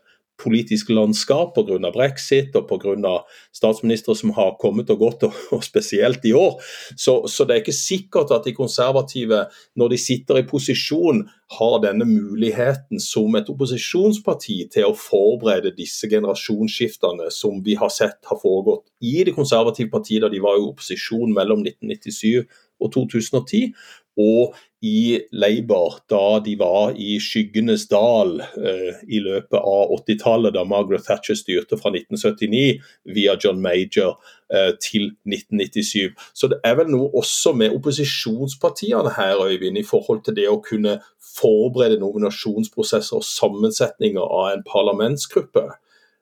politisk 0.41 0.89
landskap 0.89 1.53
pga. 1.55 1.91
brexit 1.93 2.55
og 2.57 2.67
pga. 2.69 3.13
statsministre 3.53 4.15
som 4.15 4.33
har 4.36 4.57
kommet 4.62 4.89
og 4.89 5.00
gått, 5.00 5.24
og, 5.53 5.63
spesielt 5.63 6.25
i 6.25 6.33
år. 6.33 6.57
Så, 6.95 7.27
så, 7.27 7.45
det 7.45 7.55
er 7.55 7.63
ikke 7.63 7.75
sikkert 7.75 8.31
at 8.31 8.45
de 8.45 8.55
konservative, 8.57 9.45
når 9.75 9.93
de 9.93 10.01
sitter 10.01 10.41
i 10.41 10.48
posisjon, 10.48 11.24
har 11.51 11.81
denne 11.83 12.05
muligheten 12.07 13.00
som 13.03 13.36
et 13.36 13.50
opposisjonsparti 13.51 14.57
til 14.71 14.88
å 14.88 14.95
forberede 14.95 15.74
disse 15.75 16.07
generasjonsskiftene 16.07 17.27
som 17.33 17.60
vi 17.65 17.75
har 17.75 17.91
sett 17.91 18.21
har 18.29 18.39
foregått 18.39 18.86
i 19.03 19.25
det 19.27 19.36
konservative 19.36 19.91
partiet 19.91 20.24
da 20.24 20.29
de 20.31 20.39
var 20.39 20.55
i 20.55 20.63
opposisjon 20.63 21.33
mellom 21.36 21.65
1997 21.65 22.48
og 22.81 22.93
2010, 22.95 23.74
og 24.21 24.55
i 24.81 25.21
Labour 25.31 26.00
da 26.09 26.39
de 26.41 26.55
var 26.57 26.95
i 26.97 27.19
skyggenes 27.21 27.83
dal 27.91 28.39
eh, 28.41 28.97
i 29.05 29.19
løpet 29.21 29.59
av 29.59 29.91
80-tallet, 30.00 30.55
da 30.55 30.63
Margaret 30.65 31.05
Thatcher 31.05 31.38
styrte 31.38 31.77
fra 31.77 31.91
1979 31.93 32.81
via 33.13 33.35
John 33.38 33.61
Major 33.61 34.15
eh, 34.50 34.73
til 34.81 35.11
1997. 35.29 36.17
Så 36.33 36.50
det 36.50 36.57
er 36.65 36.79
vel 36.81 36.89
noe 36.89 37.11
også 37.21 37.53
med 37.53 37.77
opposisjonspartiene 37.77 39.13
her, 39.20 39.37
Øyvind, 39.46 39.77
i 39.77 39.85
forhold 39.85 40.25
til 40.25 40.39
det 40.39 40.50
å 40.50 40.57
kunne 40.65 40.98
forberede 41.22 42.01
nominasjonsprosesser 42.01 43.22
og 43.22 43.27
sammensetninger 43.27 44.25
av 44.25 44.55
en 44.55 44.65
parlamentsgruppe. 44.65 45.70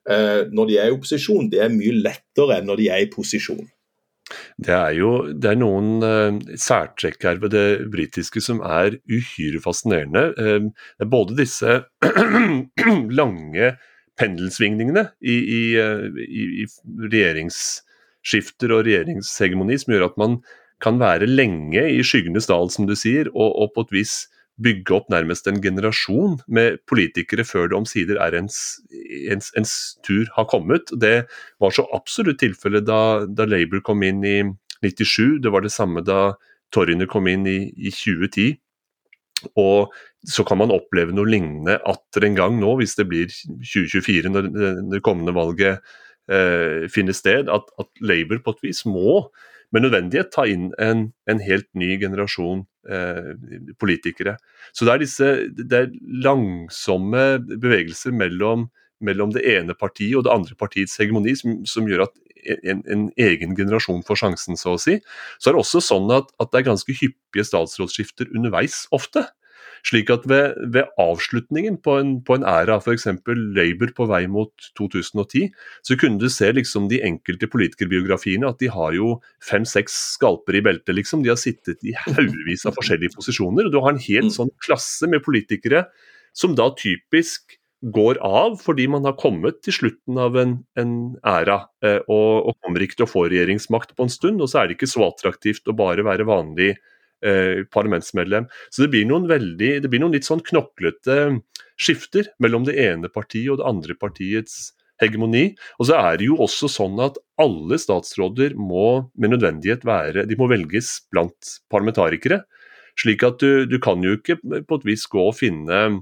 Eh, 0.09 0.43
når 0.51 0.67
de 0.67 0.79
er 0.81 0.91
i 0.91 0.99
opposisjon, 0.99 1.47
det 1.47 1.63
er 1.63 1.71
mye 1.71 1.95
lettere 1.95 2.59
enn 2.59 2.67
når 2.67 2.83
de 2.83 2.91
er 2.91 3.07
i 3.07 3.11
posisjon. 3.15 3.69
Det 4.61 4.73
er 4.75 4.93
jo 4.97 5.11
det 5.33 5.51
er 5.51 5.59
noen 5.59 6.03
uh, 6.03 6.39
særtrekk 6.59 7.23
her 7.25 7.41
ved 7.41 7.53
det 7.55 7.67
britiske 7.93 8.43
som 8.43 8.61
er 8.65 8.99
uhyre 9.09 9.61
fascinerende. 9.63 10.25
Uh, 10.37 11.07
både 11.09 11.37
disse 11.39 11.79
lange 13.19 13.73
pendelsvingningene 14.19 15.07
i, 15.21 15.37
i, 15.39 15.61
uh, 15.79 16.07
i, 16.25 16.47
i, 16.63 16.67
regjeringsskifter 17.07 18.75
og 18.75 18.85
regjeringshegemoni 18.87 19.79
som 19.79 19.95
gjør 19.95 20.09
at 20.09 20.19
man 20.21 20.41
kan 20.83 20.99
være 20.99 21.27
lenge 21.27 21.81
i 21.91 22.03
skyggenes 22.05 22.47
dal, 22.47 22.69
som 22.71 22.87
du 22.87 22.95
sier, 22.95 23.27
og, 23.35 23.49
og 23.51 23.73
på 23.75 23.87
et 23.87 23.97
vis 23.99 24.13
bygge 24.63 24.95
opp 24.95 25.09
nærmest 25.11 25.47
en 25.47 25.61
generasjon 25.63 26.39
med 26.51 26.79
politikere 26.89 27.45
før 27.47 27.69
det 27.69 27.77
omsider 27.77 28.19
er 28.21 28.35
ens, 28.37 28.79
ens, 29.31 29.51
ens, 29.57 29.75
tur 30.05 30.27
har 30.35 30.49
kommet. 30.51 30.91
Det 30.99 31.29
var 31.63 31.75
så 31.75 31.87
absolutt 31.95 32.41
tilfellet 32.43 32.87
da, 32.87 33.25
da, 33.25 33.47
Labour 33.49 33.83
kom 33.85 34.03
inn 34.03 34.23
i 34.27 34.37
97, 34.83 35.39
det 35.43 35.51
var 35.53 35.63
det 35.65 35.73
samme 35.75 36.03
da 36.05 36.33
Torriner 36.75 37.09
kom 37.09 37.27
inn 37.27 37.47
i, 37.49 37.59
i 37.75 37.91
2010. 37.91 38.59
Og 39.59 39.93
så 40.27 40.43
kan 40.43 40.59
man 40.59 40.73
oppleve 40.75 41.15
noe 41.15 41.29
lignende 41.29 41.77
atter 41.87 42.27
en 42.27 42.35
gang 42.35 42.59
nå, 42.59 42.75
hvis 42.81 42.97
det 42.99 43.07
blir 43.07 43.31
2024 43.31 44.31
når 44.33 44.49
det 44.91 45.03
kommende 45.05 45.35
valget 45.35 45.79
eh, 46.27 46.89
finner 46.91 47.15
sted, 47.15 47.47
at, 47.51 47.71
at 47.79 48.03
Labour 48.03 48.43
på 48.43 48.57
et 48.57 48.67
vis 48.67 48.83
må 48.87 49.23
med 49.73 49.85
nødvendighet 49.85 50.31
ta 50.33 50.45
inn 50.49 50.69
en, 50.81 51.09
en 51.29 51.41
helt 51.43 51.67
ny 51.77 51.93
generasjon 52.01 52.63
eh, 52.89 53.31
politikere. 53.81 54.37
Så 54.73 54.87
det 54.87 54.93
er 54.93 55.03
disse 55.03 55.29
det 55.59 55.81
er 55.83 55.91
langsomme 56.25 57.25
bevegelser 57.51 58.15
mellom, 58.15 58.67
mellom, 59.05 59.33
det 59.35 59.45
ene 59.47 59.77
partiet 59.77 60.17
og 60.17 60.25
det 60.27 60.33
andre 60.33 60.57
partiets 60.59 60.97
hegemoni 60.99 61.35
som, 61.37 61.61
som 61.69 61.87
gjør 61.89 62.07
at 62.07 62.17
en, 62.63 62.81
en, 62.87 63.09
egen 63.19 63.55
generasjon 63.57 64.03
får 64.07 64.21
sjansen, 64.23 64.57
så 64.59 64.75
å 64.75 64.81
si. 64.81 64.97
Så 65.37 65.49
er 65.49 65.57
det 65.57 65.63
også 65.63 65.83
sånn 65.83 66.09
at, 66.15 66.31
at 66.39 66.51
det 66.51 66.61
er 66.61 66.69
ganske 66.71 66.95
hyppige 66.95 67.45
statsrådsskifter 67.47 68.31
underveis 68.31 68.85
ofte. 68.95 69.25
Slik 69.87 70.11
at 70.13 70.25
ved, 70.29 70.57
ved 70.73 70.89
avslutningen 70.99 71.79
på 71.83 71.97
en, 72.01 72.15
på 72.25 72.39
en 72.39 72.45
æra, 72.47 72.79
f.eks. 72.81 73.07
Labour 73.27 73.93
på 73.95 74.07
vei 74.09 74.23
mot 74.31 74.51
2010, 74.79 75.49
så 75.87 75.97
kunne 75.99 76.19
du 76.21 76.29
se 76.33 76.51
liksom 76.55 76.89
de 76.91 77.01
enkelte 77.05 77.49
politikerbiografiene 77.51 78.49
at 78.49 78.59
de 78.63 78.71
har 78.73 78.97
jo 78.97 79.17
fem-seks 79.45 79.95
skalper 80.17 80.59
i 80.59 80.63
beltet, 80.65 80.95
liksom. 80.97 81.23
De 81.23 81.33
har 81.33 81.39
sittet 81.39 81.83
i 81.87 81.95
haugevis 82.05 82.67
av 82.69 82.77
forskjellige 82.77 83.15
posisjoner. 83.17 83.67
og 83.67 83.75
Du 83.75 83.79
har 83.83 83.95
en 83.95 84.03
helt 84.09 84.31
mm. 84.31 84.35
sånn 84.35 84.53
klasse 84.65 85.09
med 85.09 85.23
politikere 85.25 85.87
som 86.35 86.53
da 86.57 86.69
typisk 86.77 87.59
går 87.79 88.19
av 88.25 88.57
fordi 88.59 88.89
man 88.91 89.05
har 89.07 89.15
kommet 89.19 89.61
til 89.63 89.75
slutten 89.75 90.19
av 90.19 90.35
en, 90.39 90.57
en 90.79 90.93
æra 91.23 91.61
eh, 91.85 92.01
og, 92.11 92.49
og, 92.49 92.57
kommer 92.59 92.83
ikke 92.83 92.99
til 92.99 93.07
å 93.07 93.11
få 93.11 93.25
regjeringsmakt 93.31 93.95
på 93.95 94.05
en 94.05 94.11
stund. 94.11 94.43
Og 94.43 94.51
så 94.51 94.61
er 94.61 94.67
det 94.67 94.77
ikke 94.77 94.91
så 94.91 95.07
attraktivt 95.07 95.69
å 95.69 95.77
bare 95.79 96.03
være 96.07 96.27
vanlig 96.27 96.73
eh, 97.25 97.65
parlamentsmedlem. 97.73 98.49
Så 98.69 98.85
det 98.85 98.91
blir, 98.93 99.07
noen 99.09 99.27
veldig, 99.29 99.71
det 99.83 99.91
blir 99.91 100.03
noen 100.03 100.15
litt 100.17 100.27
sånn 100.27 100.43
knoklete 100.45 101.39
skifter 101.79 102.31
mellom 102.43 102.67
det 102.67 102.75
ene 102.81 103.11
partiet 103.11 103.53
og 103.53 103.61
det 103.61 103.69
andre 103.69 103.95
partiets 103.99 104.73
hegemoni. 104.99 105.53
Og 105.79 105.89
så 105.89 105.97
er 105.99 106.19
det 106.19 106.29
jo 106.29 106.39
også 106.43 106.69
sånn 106.71 106.99
at 107.03 107.19
alle 107.39 107.79
statsråder 107.79 108.55
må 108.59 109.09
med 109.15 109.35
nødvendighet 109.35 109.85
være 109.87 110.27
De 110.27 110.37
må 110.39 110.49
velges 110.51 110.97
blant 111.13 111.55
parlamentarikere. 111.71 112.43
Slik 112.99 113.23
at 113.23 113.39
du, 113.39 113.63
du 113.69 113.77
kan 113.79 114.03
jo 114.03 114.17
ikke 114.17 114.39
på 114.43 114.79
et 114.79 114.87
vis 114.87 115.05
gå 115.07 115.29
og 115.29 115.37
finne 115.39 116.01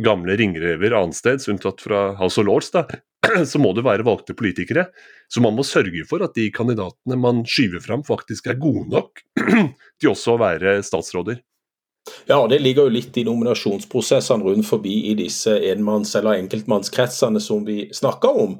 gamle 0.00 0.36
ringrever 0.38 0.94
annensteds, 0.96 1.50
unntatt 1.52 1.82
fra 1.84 2.12
House 2.16 2.40
of 2.40 2.46
Lords, 2.46 2.70
da, 2.72 2.86
så 3.50 3.60
må 3.62 3.72
det 3.76 3.86
være 3.86 4.06
valgte 4.06 4.36
politikere. 4.38 4.88
Så 5.30 5.42
man 5.44 5.56
må 5.56 5.64
sørge 5.66 6.04
for 6.08 6.24
at 6.26 6.34
de 6.38 6.50
kandidatene 6.54 7.18
man 7.20 7.44
skyver 7.48 7.84
fram, 7.84 8.04
faktisk 8.06 8.50
er 8.50 8.60
gode 8.60 8.88
nok 8.92 9.24
til 10.00 10.12
også 10.12 10.36
å 10.36 10.42
være 10.42 10.80
statsråder. 10.86 11.40
Ja, 12.26 12.46
det 12.50 12.58
ligger 12.58 12.88
jo 12.88 12.92
litt 12.96 13.14
i 13.18 13.22
nominasjonsprosessene 13.22 14.42
rundt 14.42 14.66
forbi 14.66 14.94
i 15.10 15.12
disse 15.14 15.52
enmanns- 15.70 16.16
eller 16.18 16.40
enkeltmannskretsene 16.40 17.38
som 17.42 17.62
vi 17.66 17.84
snakker 17.94 18.38
om. 18.42 18.56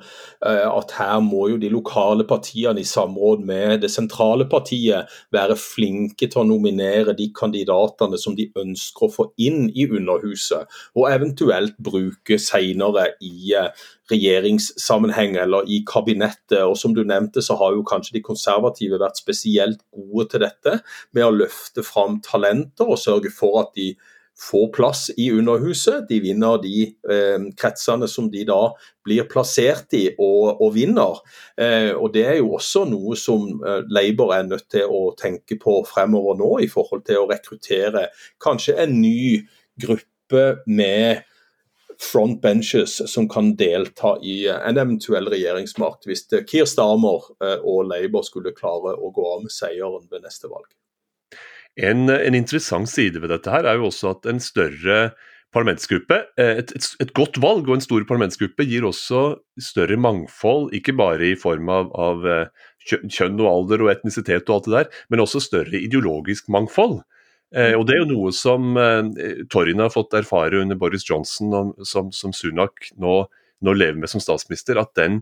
Eh, 0.46 0.68
at 0.68 0.94
her 0.98 1.18
må 1.26 1.48
jo 1.50 1.58
de 1.58 1.70
lokale 1.72 2.22
partiene 2.28 2.78
i 2.78 2.86
samråd 2.86 3.42
med 3.46 3.82
det 3.82 3.90
sentrale 3.90 4.46
partiet 4.50 5.10
være 5.34 5.58
flinke 5.58 6.28
til 6.28 6.42
å 6.44 6.46
nominere 6.52 7.16
de 7.18 7.32
kandidatene 7.34 8.18
som 8.18 8.38
de 8.38 8.46
ønsker 8.62 9.08
å 9.08 9.14
få 9.16 9.28
inn 9.42 9.66
i 9.74 9.88
Underhuset, 9.90 10.70
og 10.94 11.10
eventuelt 11.10 11.74
bruke 11.82 12.38
senere 12.38 13.08
i 13.26 13.56
eh, 13.58 13.74
regjeringssammenheng 14.12 15.36
eller 15.42 15.68
i 15.68 15.82
kabinettet. 15.88 16.60
Og 16.62 16.76
som 16.78 16.94
du 16.94 17.02
nevnte, 17.04 17.42
så 17.44 17.56
har 17.60 17.76
jo 17.76 17.86
kanskje 17.88 18.18
de 18.18 18.24
konservative 18.24 19.00
vært 19.02 19.20
spesielt 19.20 19.82
gode 19.90 20.28
til 20.32 20.44
dette, 20.46 20.78
med 21.12 21.26
å 21.26 21.34
løfte 21.34 21.84
fram 21.86 22.20
talenter 22.24 22.88
og 22.88 23.00
sørge 23.00 23.32
for 23.34 23.64
at 23.64 23.72
de 23.78 23.92
får 24.38 24.68
plass 24.74 25.10
i 25.16 25.28
Underhuset. 25.32 26.06
De 26.08 26.18
vinner 26.24 26.60
de 26.62 26.76
eh, 26.88 27.48
kretsene 27.58 28.08
som 28.08 28.30
de 28.32 28.44
da 28.48 28.60
blir 29.06 29.26
plassert 29.30 29.92
i 29.98 30.06
og, 30.14 30.62
og 30.62 30.72
vinner. 30.76 31.20
Eh, 31.60 31.92
og 31.92 32.12
Det 32.14 32.24
er 32.26 32.38
jo 32.40 32.54
også 32.58 32.86
noe 32.90 33.16
som 33.18 33.60
eh, 33.60 33.82
Labour 33.92 34.34
er 34.36 34.48
nødt 34.48 34.70
til 34.72 34.88
å 34.88 35.12
tenke 35.18 35.58
på 35.60 35.80
fremover 35.88 36.38
nå, 36.40 36.54
i 36.64 36.70
forhold 36.70 37.04
til 37.08 37.22
å 37.22 37.28
rekruttere 37.30 38.08
kanskje 38.42 38.78
en 38.86 38.96
ny 39.02 39.42
gruppe 39.82 40.46
med 40.66 41.22
frontbenches 42.02 42.98
som 43.12 43.28
kan 43.30 43.54
delta 43.56 44.16
i 44.22 44.48
en 44.48 44.78
eventuell 44.78 45.28
regjeringsmakt 45.30 46.08
hvis 46.08 46.26
Keir 46.50 46.66
Starmer 46.68 47.28
eh, 47.44 47.58
og 47.62 47.86
Labour 47.90 48.26
skulle 48.26 48.54
klare 48.56 48.96
å 48.96 49.12
gå 49.14 49.26
av 49.34 49.44
med 49.46 49.54
seieren 49.54 50.08
ved 50.10 50.24
neste 50.26 50.50
valg. 50.50 50.68
En, 51.80 52.08
en, 52.12 52.34
interessant 52.36 52.90
side 52.90 53.22
ved 53.22 53.32
dette 53.32 53.52
her 53.52 53.64
er 53.64 53.78
jo 53.78 53.88
også 53.88 54.10
at 54.12 54.26
en 54.28 54.42
større 54.44 55.12
parlamentsgruppe, 55.52 56.18
eh, 56.40 56.58
et, 56.62 56.74
et, 56.76 56.88
et, 57.04 57.12
godt 57.16 57.38
valg 57.44 57.68
og 57.68 57.76
en 57.76 57.84
stor 57.84 58.04
parlamentsgruppe 58.08 58.66
gir 58.68 58.86
også 58.88 59.22
større 59.60 59.98
mangfold, 60.00 60.70
ikke 60.76 60.96
bare 60.96 61.32
i 61.32 61.38
form 61.38 61.68
av, 61.72 61.90
av 61.92 62.28
eh, 62.28 62.68
kjønn 62.88 63.40
og 63.40 63.48
alder 63.50 63.86
og 63.86 63.92
etnisitet 63.92 64.48
og 64.48 64.56
alt 64.56 64.68
det 64.68 64.76
der, 64.78 65.02
men 65.12 65.24
også 65.24 65.42
større 65.44 65.80
ideologisk 65.80 66.48
mangfold. 66.52 67.02
Eh, 67.52 67.74
og 67.76 67.86
Det 67.86 67.96
er 67.96 68.02
jo 68.02 68.10
noe 68.14 68.32
som 68.32 68.76
eh, 68.80 69.44
Torjene 69.52 69.86
har 69.86 69.92
fått 69.92 70.16
erfare 70.16 70.62
under 70.62 70.78
Boris 70.80 71.04
Johnson, 71.08 71.52
og, 71.52 71.86
som, 71.88 72.12
som, 72.16 72.32
Sunak 72.32 72.88
nå, 72.96 73.22
nå, 73.60 73.74
lever 73.76 73.98
med 74.00 74.08
som 74.08 74.22
statsminister. 74.24 74.80
At, 74.80 74.94
den, 74.96 75.20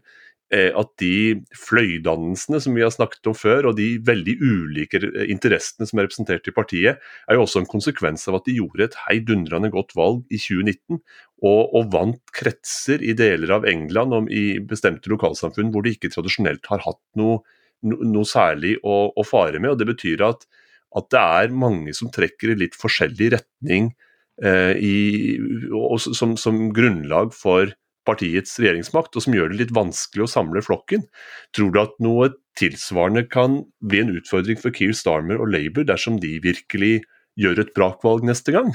eh, 0.55 0.71
at 0.79 0.93
de 1.03 1.41
fløydannelsene 1.59 2.61
som 2.63 2.79
vi 2.79 2.85
har 2.87 2.95
snakket 2.95 3.33
om 3.33 3.35
før, 3.35 3.73
og 3.73 3.81
de 3.81 3.89
veldig 4.07 4.37
ulike 4.39 5.03
eh, 5.09 5.27
interessene 5.35 5.91
som 5.91 5.99
er 5.99 6.07
representert 6.07 6.47
i 6.47 6.55
partiet, 6.55 7.03
er 7.27 7.39
jo 7.39 7.49
også 7.49 7.65
en 7.65 7.71
konsekvens 7.73 8.29
av 8.31 8.39
at 8.39 8.47
de 8.47 8.61
gjorde 8.61 8.87
et 8.87 8.99
heidundrende 9.09 9.73
godt 9.75 9.97
valg 9.99 10.23
i 10.31 10.39
2019. 10.39 11.03
Og, 11.43 11.61
og 11.75 11.91
vant 11.91 12.23
kretser 12.37 13.03
i 13.03 13.17
deler 13.19 13.59
av 13.59 13.67
England 13.67 14.15
og 14.15 14.31
i 14.31 14.61
bestemte 14.63 15.11
lokalsamfunn 15.11 15.75
hvor 15.75 15.83
de 15.83 15.97
ikke 15.97 16.13
tradisjonelt 16.15 16.69
har 16.71 16.87
hatt 16.87 17.03
noe, 17.19 17.41
no, 17.83 18.03
noe 18.07 18.29
særlig 18.29 18.77
å, 18.87 19.09
å 19.19 19.27
fare 19.27 19.59
med. 19.59 19.73
og 19.73 19.83
Det 19.83 19.91
betyr 19.91 20.29
at 20.31 20.47
at 20.99 21.11
det 21.15 21.21
er 21.21 21.55
mange 21.55 21.95
som 21.97 22.11
trekker 22.13 22.55
i 22.55 22.61
litt 22.65 22.79
forskjellig 22.79 23.31
retning 23.37 23.93
eh, 24.43 24.75
i, 24.75 24.97
som, 26.03 26.35
som, 26.41 26.65
grunnlag 26.75 27.35
for 27.37 27.73
partiets 28.09 28.57
regjeringsmakt, 28.59 29.15
og 29.15 29.25
som 29.25 29.37
gjør 29.37 29.53
det 29.53 29.61
litt 29.61 29.75
vanskelig 29.77 30.25
å 30.25 30.33
samle 30.33 30.63
flokken. 30.65 31.05
Tror 31.55 31.71
du 31.75 31.81
at 31.83 31.97
noe 32.03 32.33
tilsvarende 32.59 33.27
kan 33.31 33.61
bli 33.85 34.03
en 34.03 34.15
utfordring 34.17 34.59
for 34.61 34.75
Keir 34.75 34.97
Starmer 34.97 35.41
og 35.43 35.53
Labour 35.53 35.87
dersom 35.87 36.19
de 36.23 36.39
virkelig 36.43 37.01
gjør 37.41 37.63
et 37.63 37.75
brakvalg 37.77 38.27
neste 38.27 38.57
gang? 38.57 38.73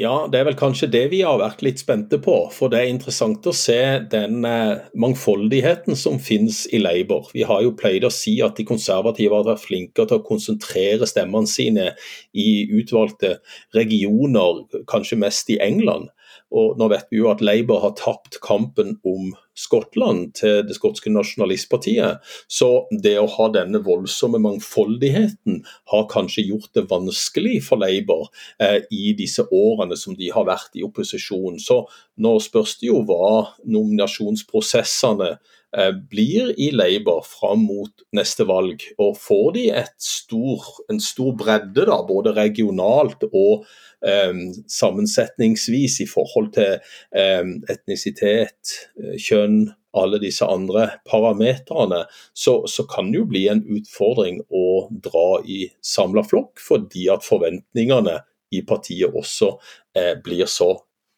Ja, 0.00 0.24
det 0.32 0.38
er 0.38 0.46
vel 0.48 0.56
kanskje 0.56 0.86
det 0.88 1.02
vi 1.12 1.18
har 1.20 1.36
vært 1.42 1.60
litt 1.60 1.82
spente 1.82 2.16
på. 2.24 2.32
For 2.56 2.72
det 2.72 2.78
er 2.80 2.88
interessant 2.88 3.44
å 3.44 3.52
se 3.52 3.76
den 4.08 4.46
eh, 4.48 4.86
mangfoldigheten 4.96 5.98
som 5.98 6.16
finnes 6.24 6.62
i 6.72 6.80
Labour. 6.80 7.28
Vi 7.34 7.44
har 7.44 7.60
jo 7.66 7.74
pleid 7.76 8.06
å 8.08 8.12
si 8.14 8.38
at 8.40 8.56
de 8.56 8.64
konservative 8.64 9.36
har 9.36 9.44
vært 9.44 9.66
flinkere 9.66 10.08
til 10.08 10.22
å 10.22 10.24
konsentrere 10.24 11.08
stemmene 11.10 11.50
sine 11.50 11.90
i 12.32 12.48
utvalgte 12.80 13.34
regioner, 13.76 14.64
kanskje 14.88 15.20
mest 15.20 15.52
i 15.52 15.60
England. 15.60 16.08
Og 16.48 16.80
nå 16.80 16.88
vet 16.94 17.12
vi 17.12 17.20
jo 17.20 17.28
at 17.28 17.44
Labour 17.44 17.84
har 17.84 17.92
tapt 18.00 18.40
kampen 18.40 18.96
om 19.04 19.34
Skottland 19.60 20.32
til 20.40 20.62
det 20.66 20.76
skotske 20.78 21.12
nasjonalistpartiet. 21.12 22.24
Så 22.48 22.70
det 23.04 23.16
å 23.20 23.28
ha 23.28 23.48
denne 23.52 23.82
voldsomme 23.84 24.40
mangfoldigheten 24.42 25.60
har 25.92 26.08
kanskje 26.12 26.46
gjort 26.48 26.72
det 26.76 26.86
vanskelig 26.90 27.58
for 27.66 27.82
Labour 27.82 28.28
eh, 28.62 28.80
i 28.90 29.12
disse 29.18 29.44
årene 29.44 29.98
som 29.98 30.16
de 30.16 30.30
har 30.32 30.48
vært 30.48 30.78
i 30.78 30.84
opposisjon. 30.86 31.60
Så 31.60 31.82
nå 32.20 32.36
spørs 32.42 32.78
det 32.80 32.90
jo 32.90 33.02
hva 33.08 33.50
nominasjonsprosessene 33.68 35.30
eh, 35.34 35.92
blir 36.10 36.54
i 36.60 36.70
Labour 36.74 37.22
fram 37.26 37.66
mot 37.68 38.04
neste 38.16 38.46
valg. 38.48 38.82
Og 38.98 39.16
får 39.20 39.52
de 39.58 39.66
stor, 40.00 40.66
en 40.90 41.00
stor 41.02 41.36
bredde, 41.38 41.86
da, 41.88 42.00
både 42.06 42.34
regionalt 42.36 43.24
og 43.30 43.66
eh, 44.06 44.34
sammensetningsvis 44.68 46.00
i 46.04 46.08
forhold 46.10 46.52
til 46.56 46.76
eh, 47.16 47.54
etnisitet, 47.72 48.76
eh, 49.00 49.16
kjønn, 49.50 49.70
alle 49.92 50.20
disse 50.22 50.46
andre 50.46 51.00
parametrene, 51.10 52.04
så, 52.32 52.66
så, 52.66 52.84
kan 52.86 53.10
det 53.10 53.18
jo 53.18 53.26
bli 53.26 53.48
en 53.50 53.64
utfordring 53.66 54.40
å 54.48 54.88
dra 54.90 55.42
i 55.42 55.66
samla 55.82 56.22
flokk, 56.22 56.60
fordi 56.62 57.08
at 57.10 57.26
forventningene 57.26 58.20
i 58.54 58.62
partiet 58.62 59.10
også 59.10 59.56
eh, 59.96 60.14
blir 60.22 60.46
så 60.46 60.76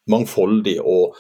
mangfoldige 0.09 0.83
og 0.83 1.15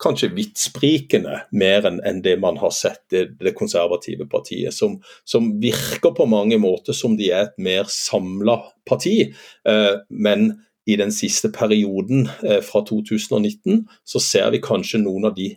kanskje 0.00 0.32
vidtsprikende 0.34 1.44
mer 1.52 1.84
enn 1.86 2.00
en 2.04 2.22
det 2.24 2.38
man 2.40 2.56
har 2.58 2.72
sett 2.74 3.14
i 3.14 3.26
det 3.28 3.54
konservative 3.56 4.26
partiet, 4.26 4.74
som, 4.74 4.98
som, 5.24 5.52
virker 5.60 6.12
på 6.16 6.26
mange 6.26 6.58
måter 6.58 6.96
som 6.96 7.16
de 7.16 7.30
er 7.30 7.50
et 7.50 7.58
mer 7.60 7.84
samla 7.88 8.62
parti. 8.88 9.34
Eh, 9.68 9.92
men 10.08 10.54
i 10.88 10.96
den 11.00 11.12
siste 11.12 11.48
perioden 11.52 12.26
eh, 12.42 12.60
fra 12.64 12.82
2019, 12.84 13.84
så 14.04 14.20
ser 14.20 14.50
vi 14.52 14.64
kanskje 14.64 15.00
noen 15.04 15.30
av 15.30 15.36
de 15.36 15.52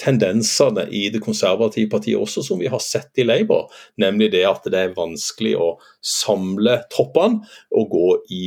tendensene 0.00 0.86
i 0.90 1.06
det 1.12 1.20
konservative 1.22 1.90
partiet 1.92 2.20
også 2.20 2.44
som 2.46 2.60
vi 2.62 2.70
har 2.72 2.82
sett 2.82 3.10
i 3.20 3.26
Labour. 3.26 3.68
Nemlig 4.00 4.32
det 4.34 4.44
at 4.48 4.66
det 4.72 4.78
er 4.78 4.96
vanskelig 4.96 5.54
å 5.60 5.74
samle 6.00 6.80
troppene 6.92 7.42
og 7.76 7.92
gå 7.92 8.08
i 8.32 8.42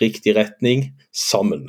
riktig 0.00 0.36
retning 0.38 0.90
sammen. 1.14 1.68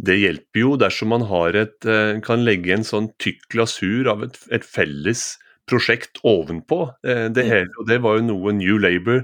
Det 0.00 0.16
hjelper 0.16 0.62
jo 0.62 0.76
dersom 0.80 1.12
man 1.12 1.26
et, 1.54 1.84
eh, 1.84 2.20
kan 2.24 2.44
legge 2.44 2.72
en 2.72 2.84
sånn 2.84 3.10
tykk 3.18 3.48
glasur 3.52 4.08
av 4.08 4.22
et, 4.24 4.38
et 4.50 4.64
felles 4.64 5.36
prosjekt 5.70 6.20
ovenpå 6.26 6.82
eh, 7.06 7.28
det 7.30 7.44
mm. 7.44 7.50
hele. 7.50 7.70
Og 7.78 7.88
det 7.88 8.00
var 8.04 8.18
jo 8.18 8.26
noe 8.30 8.54
New 8.56 8.78
Labour 8.80 9.22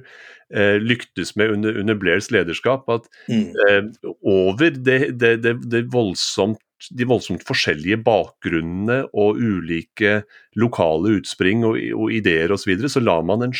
eh, 0.52 0.76
lyktes 0.83 1.35
med 1.37 1.57
under, 1.57 1.79
under, 1.81 1.98
Blairs 1.98 2.31
lederskap. 2.31 2.88
At 2.92 3.09
mm. 3.29 3.48
eh, 3.66 4.12
over 4.22 4.70
det, 4.70 5.00
det, 5.20 5.33
det, 5.44 5.57
det 5.64 5.87
voldsomt, 5.92 6.61
de 6.92 7.06
voldsomt 7.08 7.44
forskjellige 7.48 7.98
bakgrunnene 8.04 9.02
og 9.16 9.40
ulike 9.40 10.20
lokale 10.60 11.16
utspring 11.20 11.64
og, 11.64 11.78
og 11.96 12.12
ideer 12.12 12.52
osv., 12.52 12.66
så, 12.66 12.70
videre, 12.72 12.92
så 12.92 13.02
la 13.02 13.16
man 13.24 13.46
en, 13.46 13.54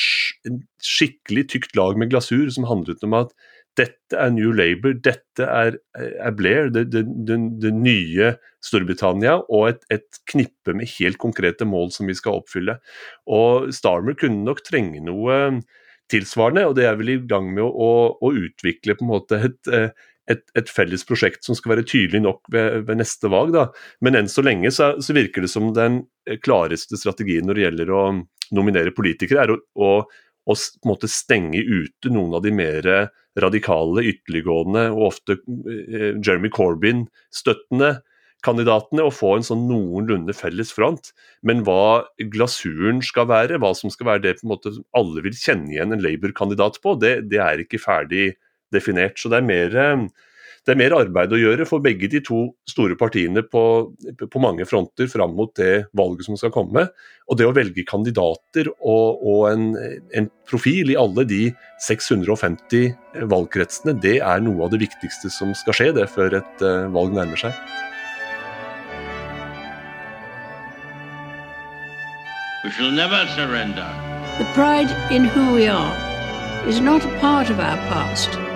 en 0.49 0.59
skikkelig 0.85 1.47
tykt 1.55 1.77
lag 1.79 1.97
med 1.99 2.13
glasur 2.13 2.49
som 2.53 2.69
handlet 2.69 3.05
om 3.07 3.17
at 3.17 3.33
dette 3.77 4.17
er 4.17 4.31
New 4.33 4.53
Labour, 4.57 4.95
dette 5.05 5.45
er, 5.45 5.77
er 6.01 6.37
Blair, 6.37 6.71
det, 6.73 6.87
det, 6.95 7.03
det, 7.29 7.37
det, 7.61 7.73
nye 7.77 8.33
Storbritannia, 8.65 9.37
og 9.53 9.69
et, 9.71 9.83
et, 9.93 10.21
knippe 10.31 10.73
med 10.75 10.89
helt 10.97 11.21
konkrete 11.23 11.69
mål 11.69 11.93
som 11.95 12.09
vi 12.09 12.17
skal 12.17 12.41
oppfylle. 12.41 12.79
Og 13.29 13.69
Starmer 13.77 14.17
kunne 14.19 14.47
nok 14.47 14.65
trenge 14.67 15.03
noe 15.05 15.61
tilsvarende, 16.13 16.65
og 16.71 16.77
det 16.79 16.87
er 16.89 16.97
vel 16.99 17.13
i 17.13 17.21
gang 17.29 17.51
med 17.53 17.67
å, 17.67 17.69
å, 17.69 17.93
å 18.25 18.33
utvikle 18.47 18.97
på 18.97 19.05
en 19.05 19.13
måte 19.13 19.43
et, 19.51 19.61
eh, 19.69 19.91
et, 20.31 20.43
et, 20.59 20.71
felles 20.71 21.05
prosjekt 21.07 21.47
som 21.47 21.57
skal 21.59 21.75
være 21.75 21.87
tydelig 21.87 22.23
nok 22.25 22.41
ved, 22.53 22.87
ved 22.89 23.01
neste 23.01 23.31
valg. 23.33 23.55
Da. 23.55 23.69
Men 24.05 24.19
enn 24.19 24.31
så 24.31 24.45
lenge 24.45 24.73
så, 24.75 24.95
så, 25.03 25.15
virker 25.17 25.47
det 25.47 25.53
som 25.53 25.73
den 25.77 26.03
klareste 26.45 26.99
strategien 27.01 27.47
når 27.47 27.59
det 27.59 27.67
gjelder 27.67 27.93
å 27.95 28.03
nominere 28.57 28.95
politikere, 28.95 29.47
er 29.47 29.55
å, 29.55 29.61
å, 29.79 29.93
å 30.03 30.57
på 30.57 30.87
en 30.87 30.93
måte 30.93 31.11
stenge 31.11 31.63
ute 31.63 32.13
noen 32.15 32.39
av 32.39 32.45
de 32.47 32.55
mer 32.55 32.91
radikale, 33.37 34.05
ytterliggående 34.11 34.89
og 34.95 35.09
ofte 35.11 35.37
eh, 35.37 36.13
Jeremy 36.17 36.51
Corbyn-støttende 36.55 37.99
kandidatene 38.47 39.05
og 39.07 39.15
få 39.17 39.33
en 39.37 39.47
sånn 39.47 39.65
noenlunde 39.69 40.35
felles 40.37 40.71
front. 40.75 41.11
Men 41.47 41.65
hva 41.67 42.07
glasuren 42.33 43.03
skal 43.05 43.29
være, 43.31 43.61
hva 43.63 43.73
som 43.77 43.93
skal 43.93 44.11
være 44.13 44.25
det 44.27 44.35
på 44.39 44.47
en 44.47 44.55
måte 44.55 44.75
alle 44.97 45.25
vil 45.25 45.37
kjenne 45.37 45.73
igjen 45.73 45.97
en 45.97 46.05
Labour-kandidat 46.05 46.81
på, 46.85 46.97
det, 47.03 47.15
det, 47.33 47.41
er 47.43 47.65
ikke 47.65 47.83
ferdig 47.83 48.35
definert. 48.75 49.19
Så 49.21 49.31
det 49.33 49.41
er 49.41 49.47
mer, 49.47 49.77
det 50.67 50.75
er 50.75 50.81
mer 50.81 50.97
arbeid 50.97 51.31
å 51.31 51.39
gjøre 51.39 51.67
for 51.69 51.85
begge 51.85 52.09
de 52.11 52.19
to 52.27 52.41
store 52.67 52.97
partiene 52.99 53.45
på, 53.47 53.63
på 54.19 54.43
mange 54.43 54.67
fronter 54.67 55.07
fram 55.11 55.37
mot 55.39 55.53
det 55.59 55.87
valget 55.97 56.27
som 56.27 56.39
skal 56.41 56.51
komme. 56.55 56.89
Og 57.31 57.39
det 57.39 57.47
å 57.47 57.55
velge 57.55 57.87
kandidater 57.87 58.73
og, 58.75 59.23
og 59.23 59.43
en, 59.53 59.69
en, 60.11 60.31
profil 60.47 60.91
i 60.91 60.99
alle 60.99 61.23
de 61.27 61.41
650 61.87 63.25
valgkretsene, 63.31 63.95
det 64.03 64.19
er 64.23 64.43
noe 64.43 64.67
av 64.67 64.75
det 64.75 64.83
viktigste 64.83 65.31
som 65.31 65.55
skal 65.59 65.79
skje 65.79 65.89
det 65.97 66.07
før 66.11 66.39
et 66.39 66.67
uh, 66.67 66.87
valg 66.95 67.15
nærmer 67.15 67.47
seg. 67.47 67.55
We 72.67 72.73
shall 72.73 72.91
never 72.91 73.23
surrender. 73.37 73.87
The 74.39 74.45
pride 74.55 74.91
in 75.13 75.25
who 75.25 75.55
we 75.55 75.69
are 75.69 75.95
is 76.67 76.81
not 76.81 77.05
a 77.05 77.19
part 77.21 77.49
of 77.51 77.61
our 77.61 77.77
past. 77.87 78.56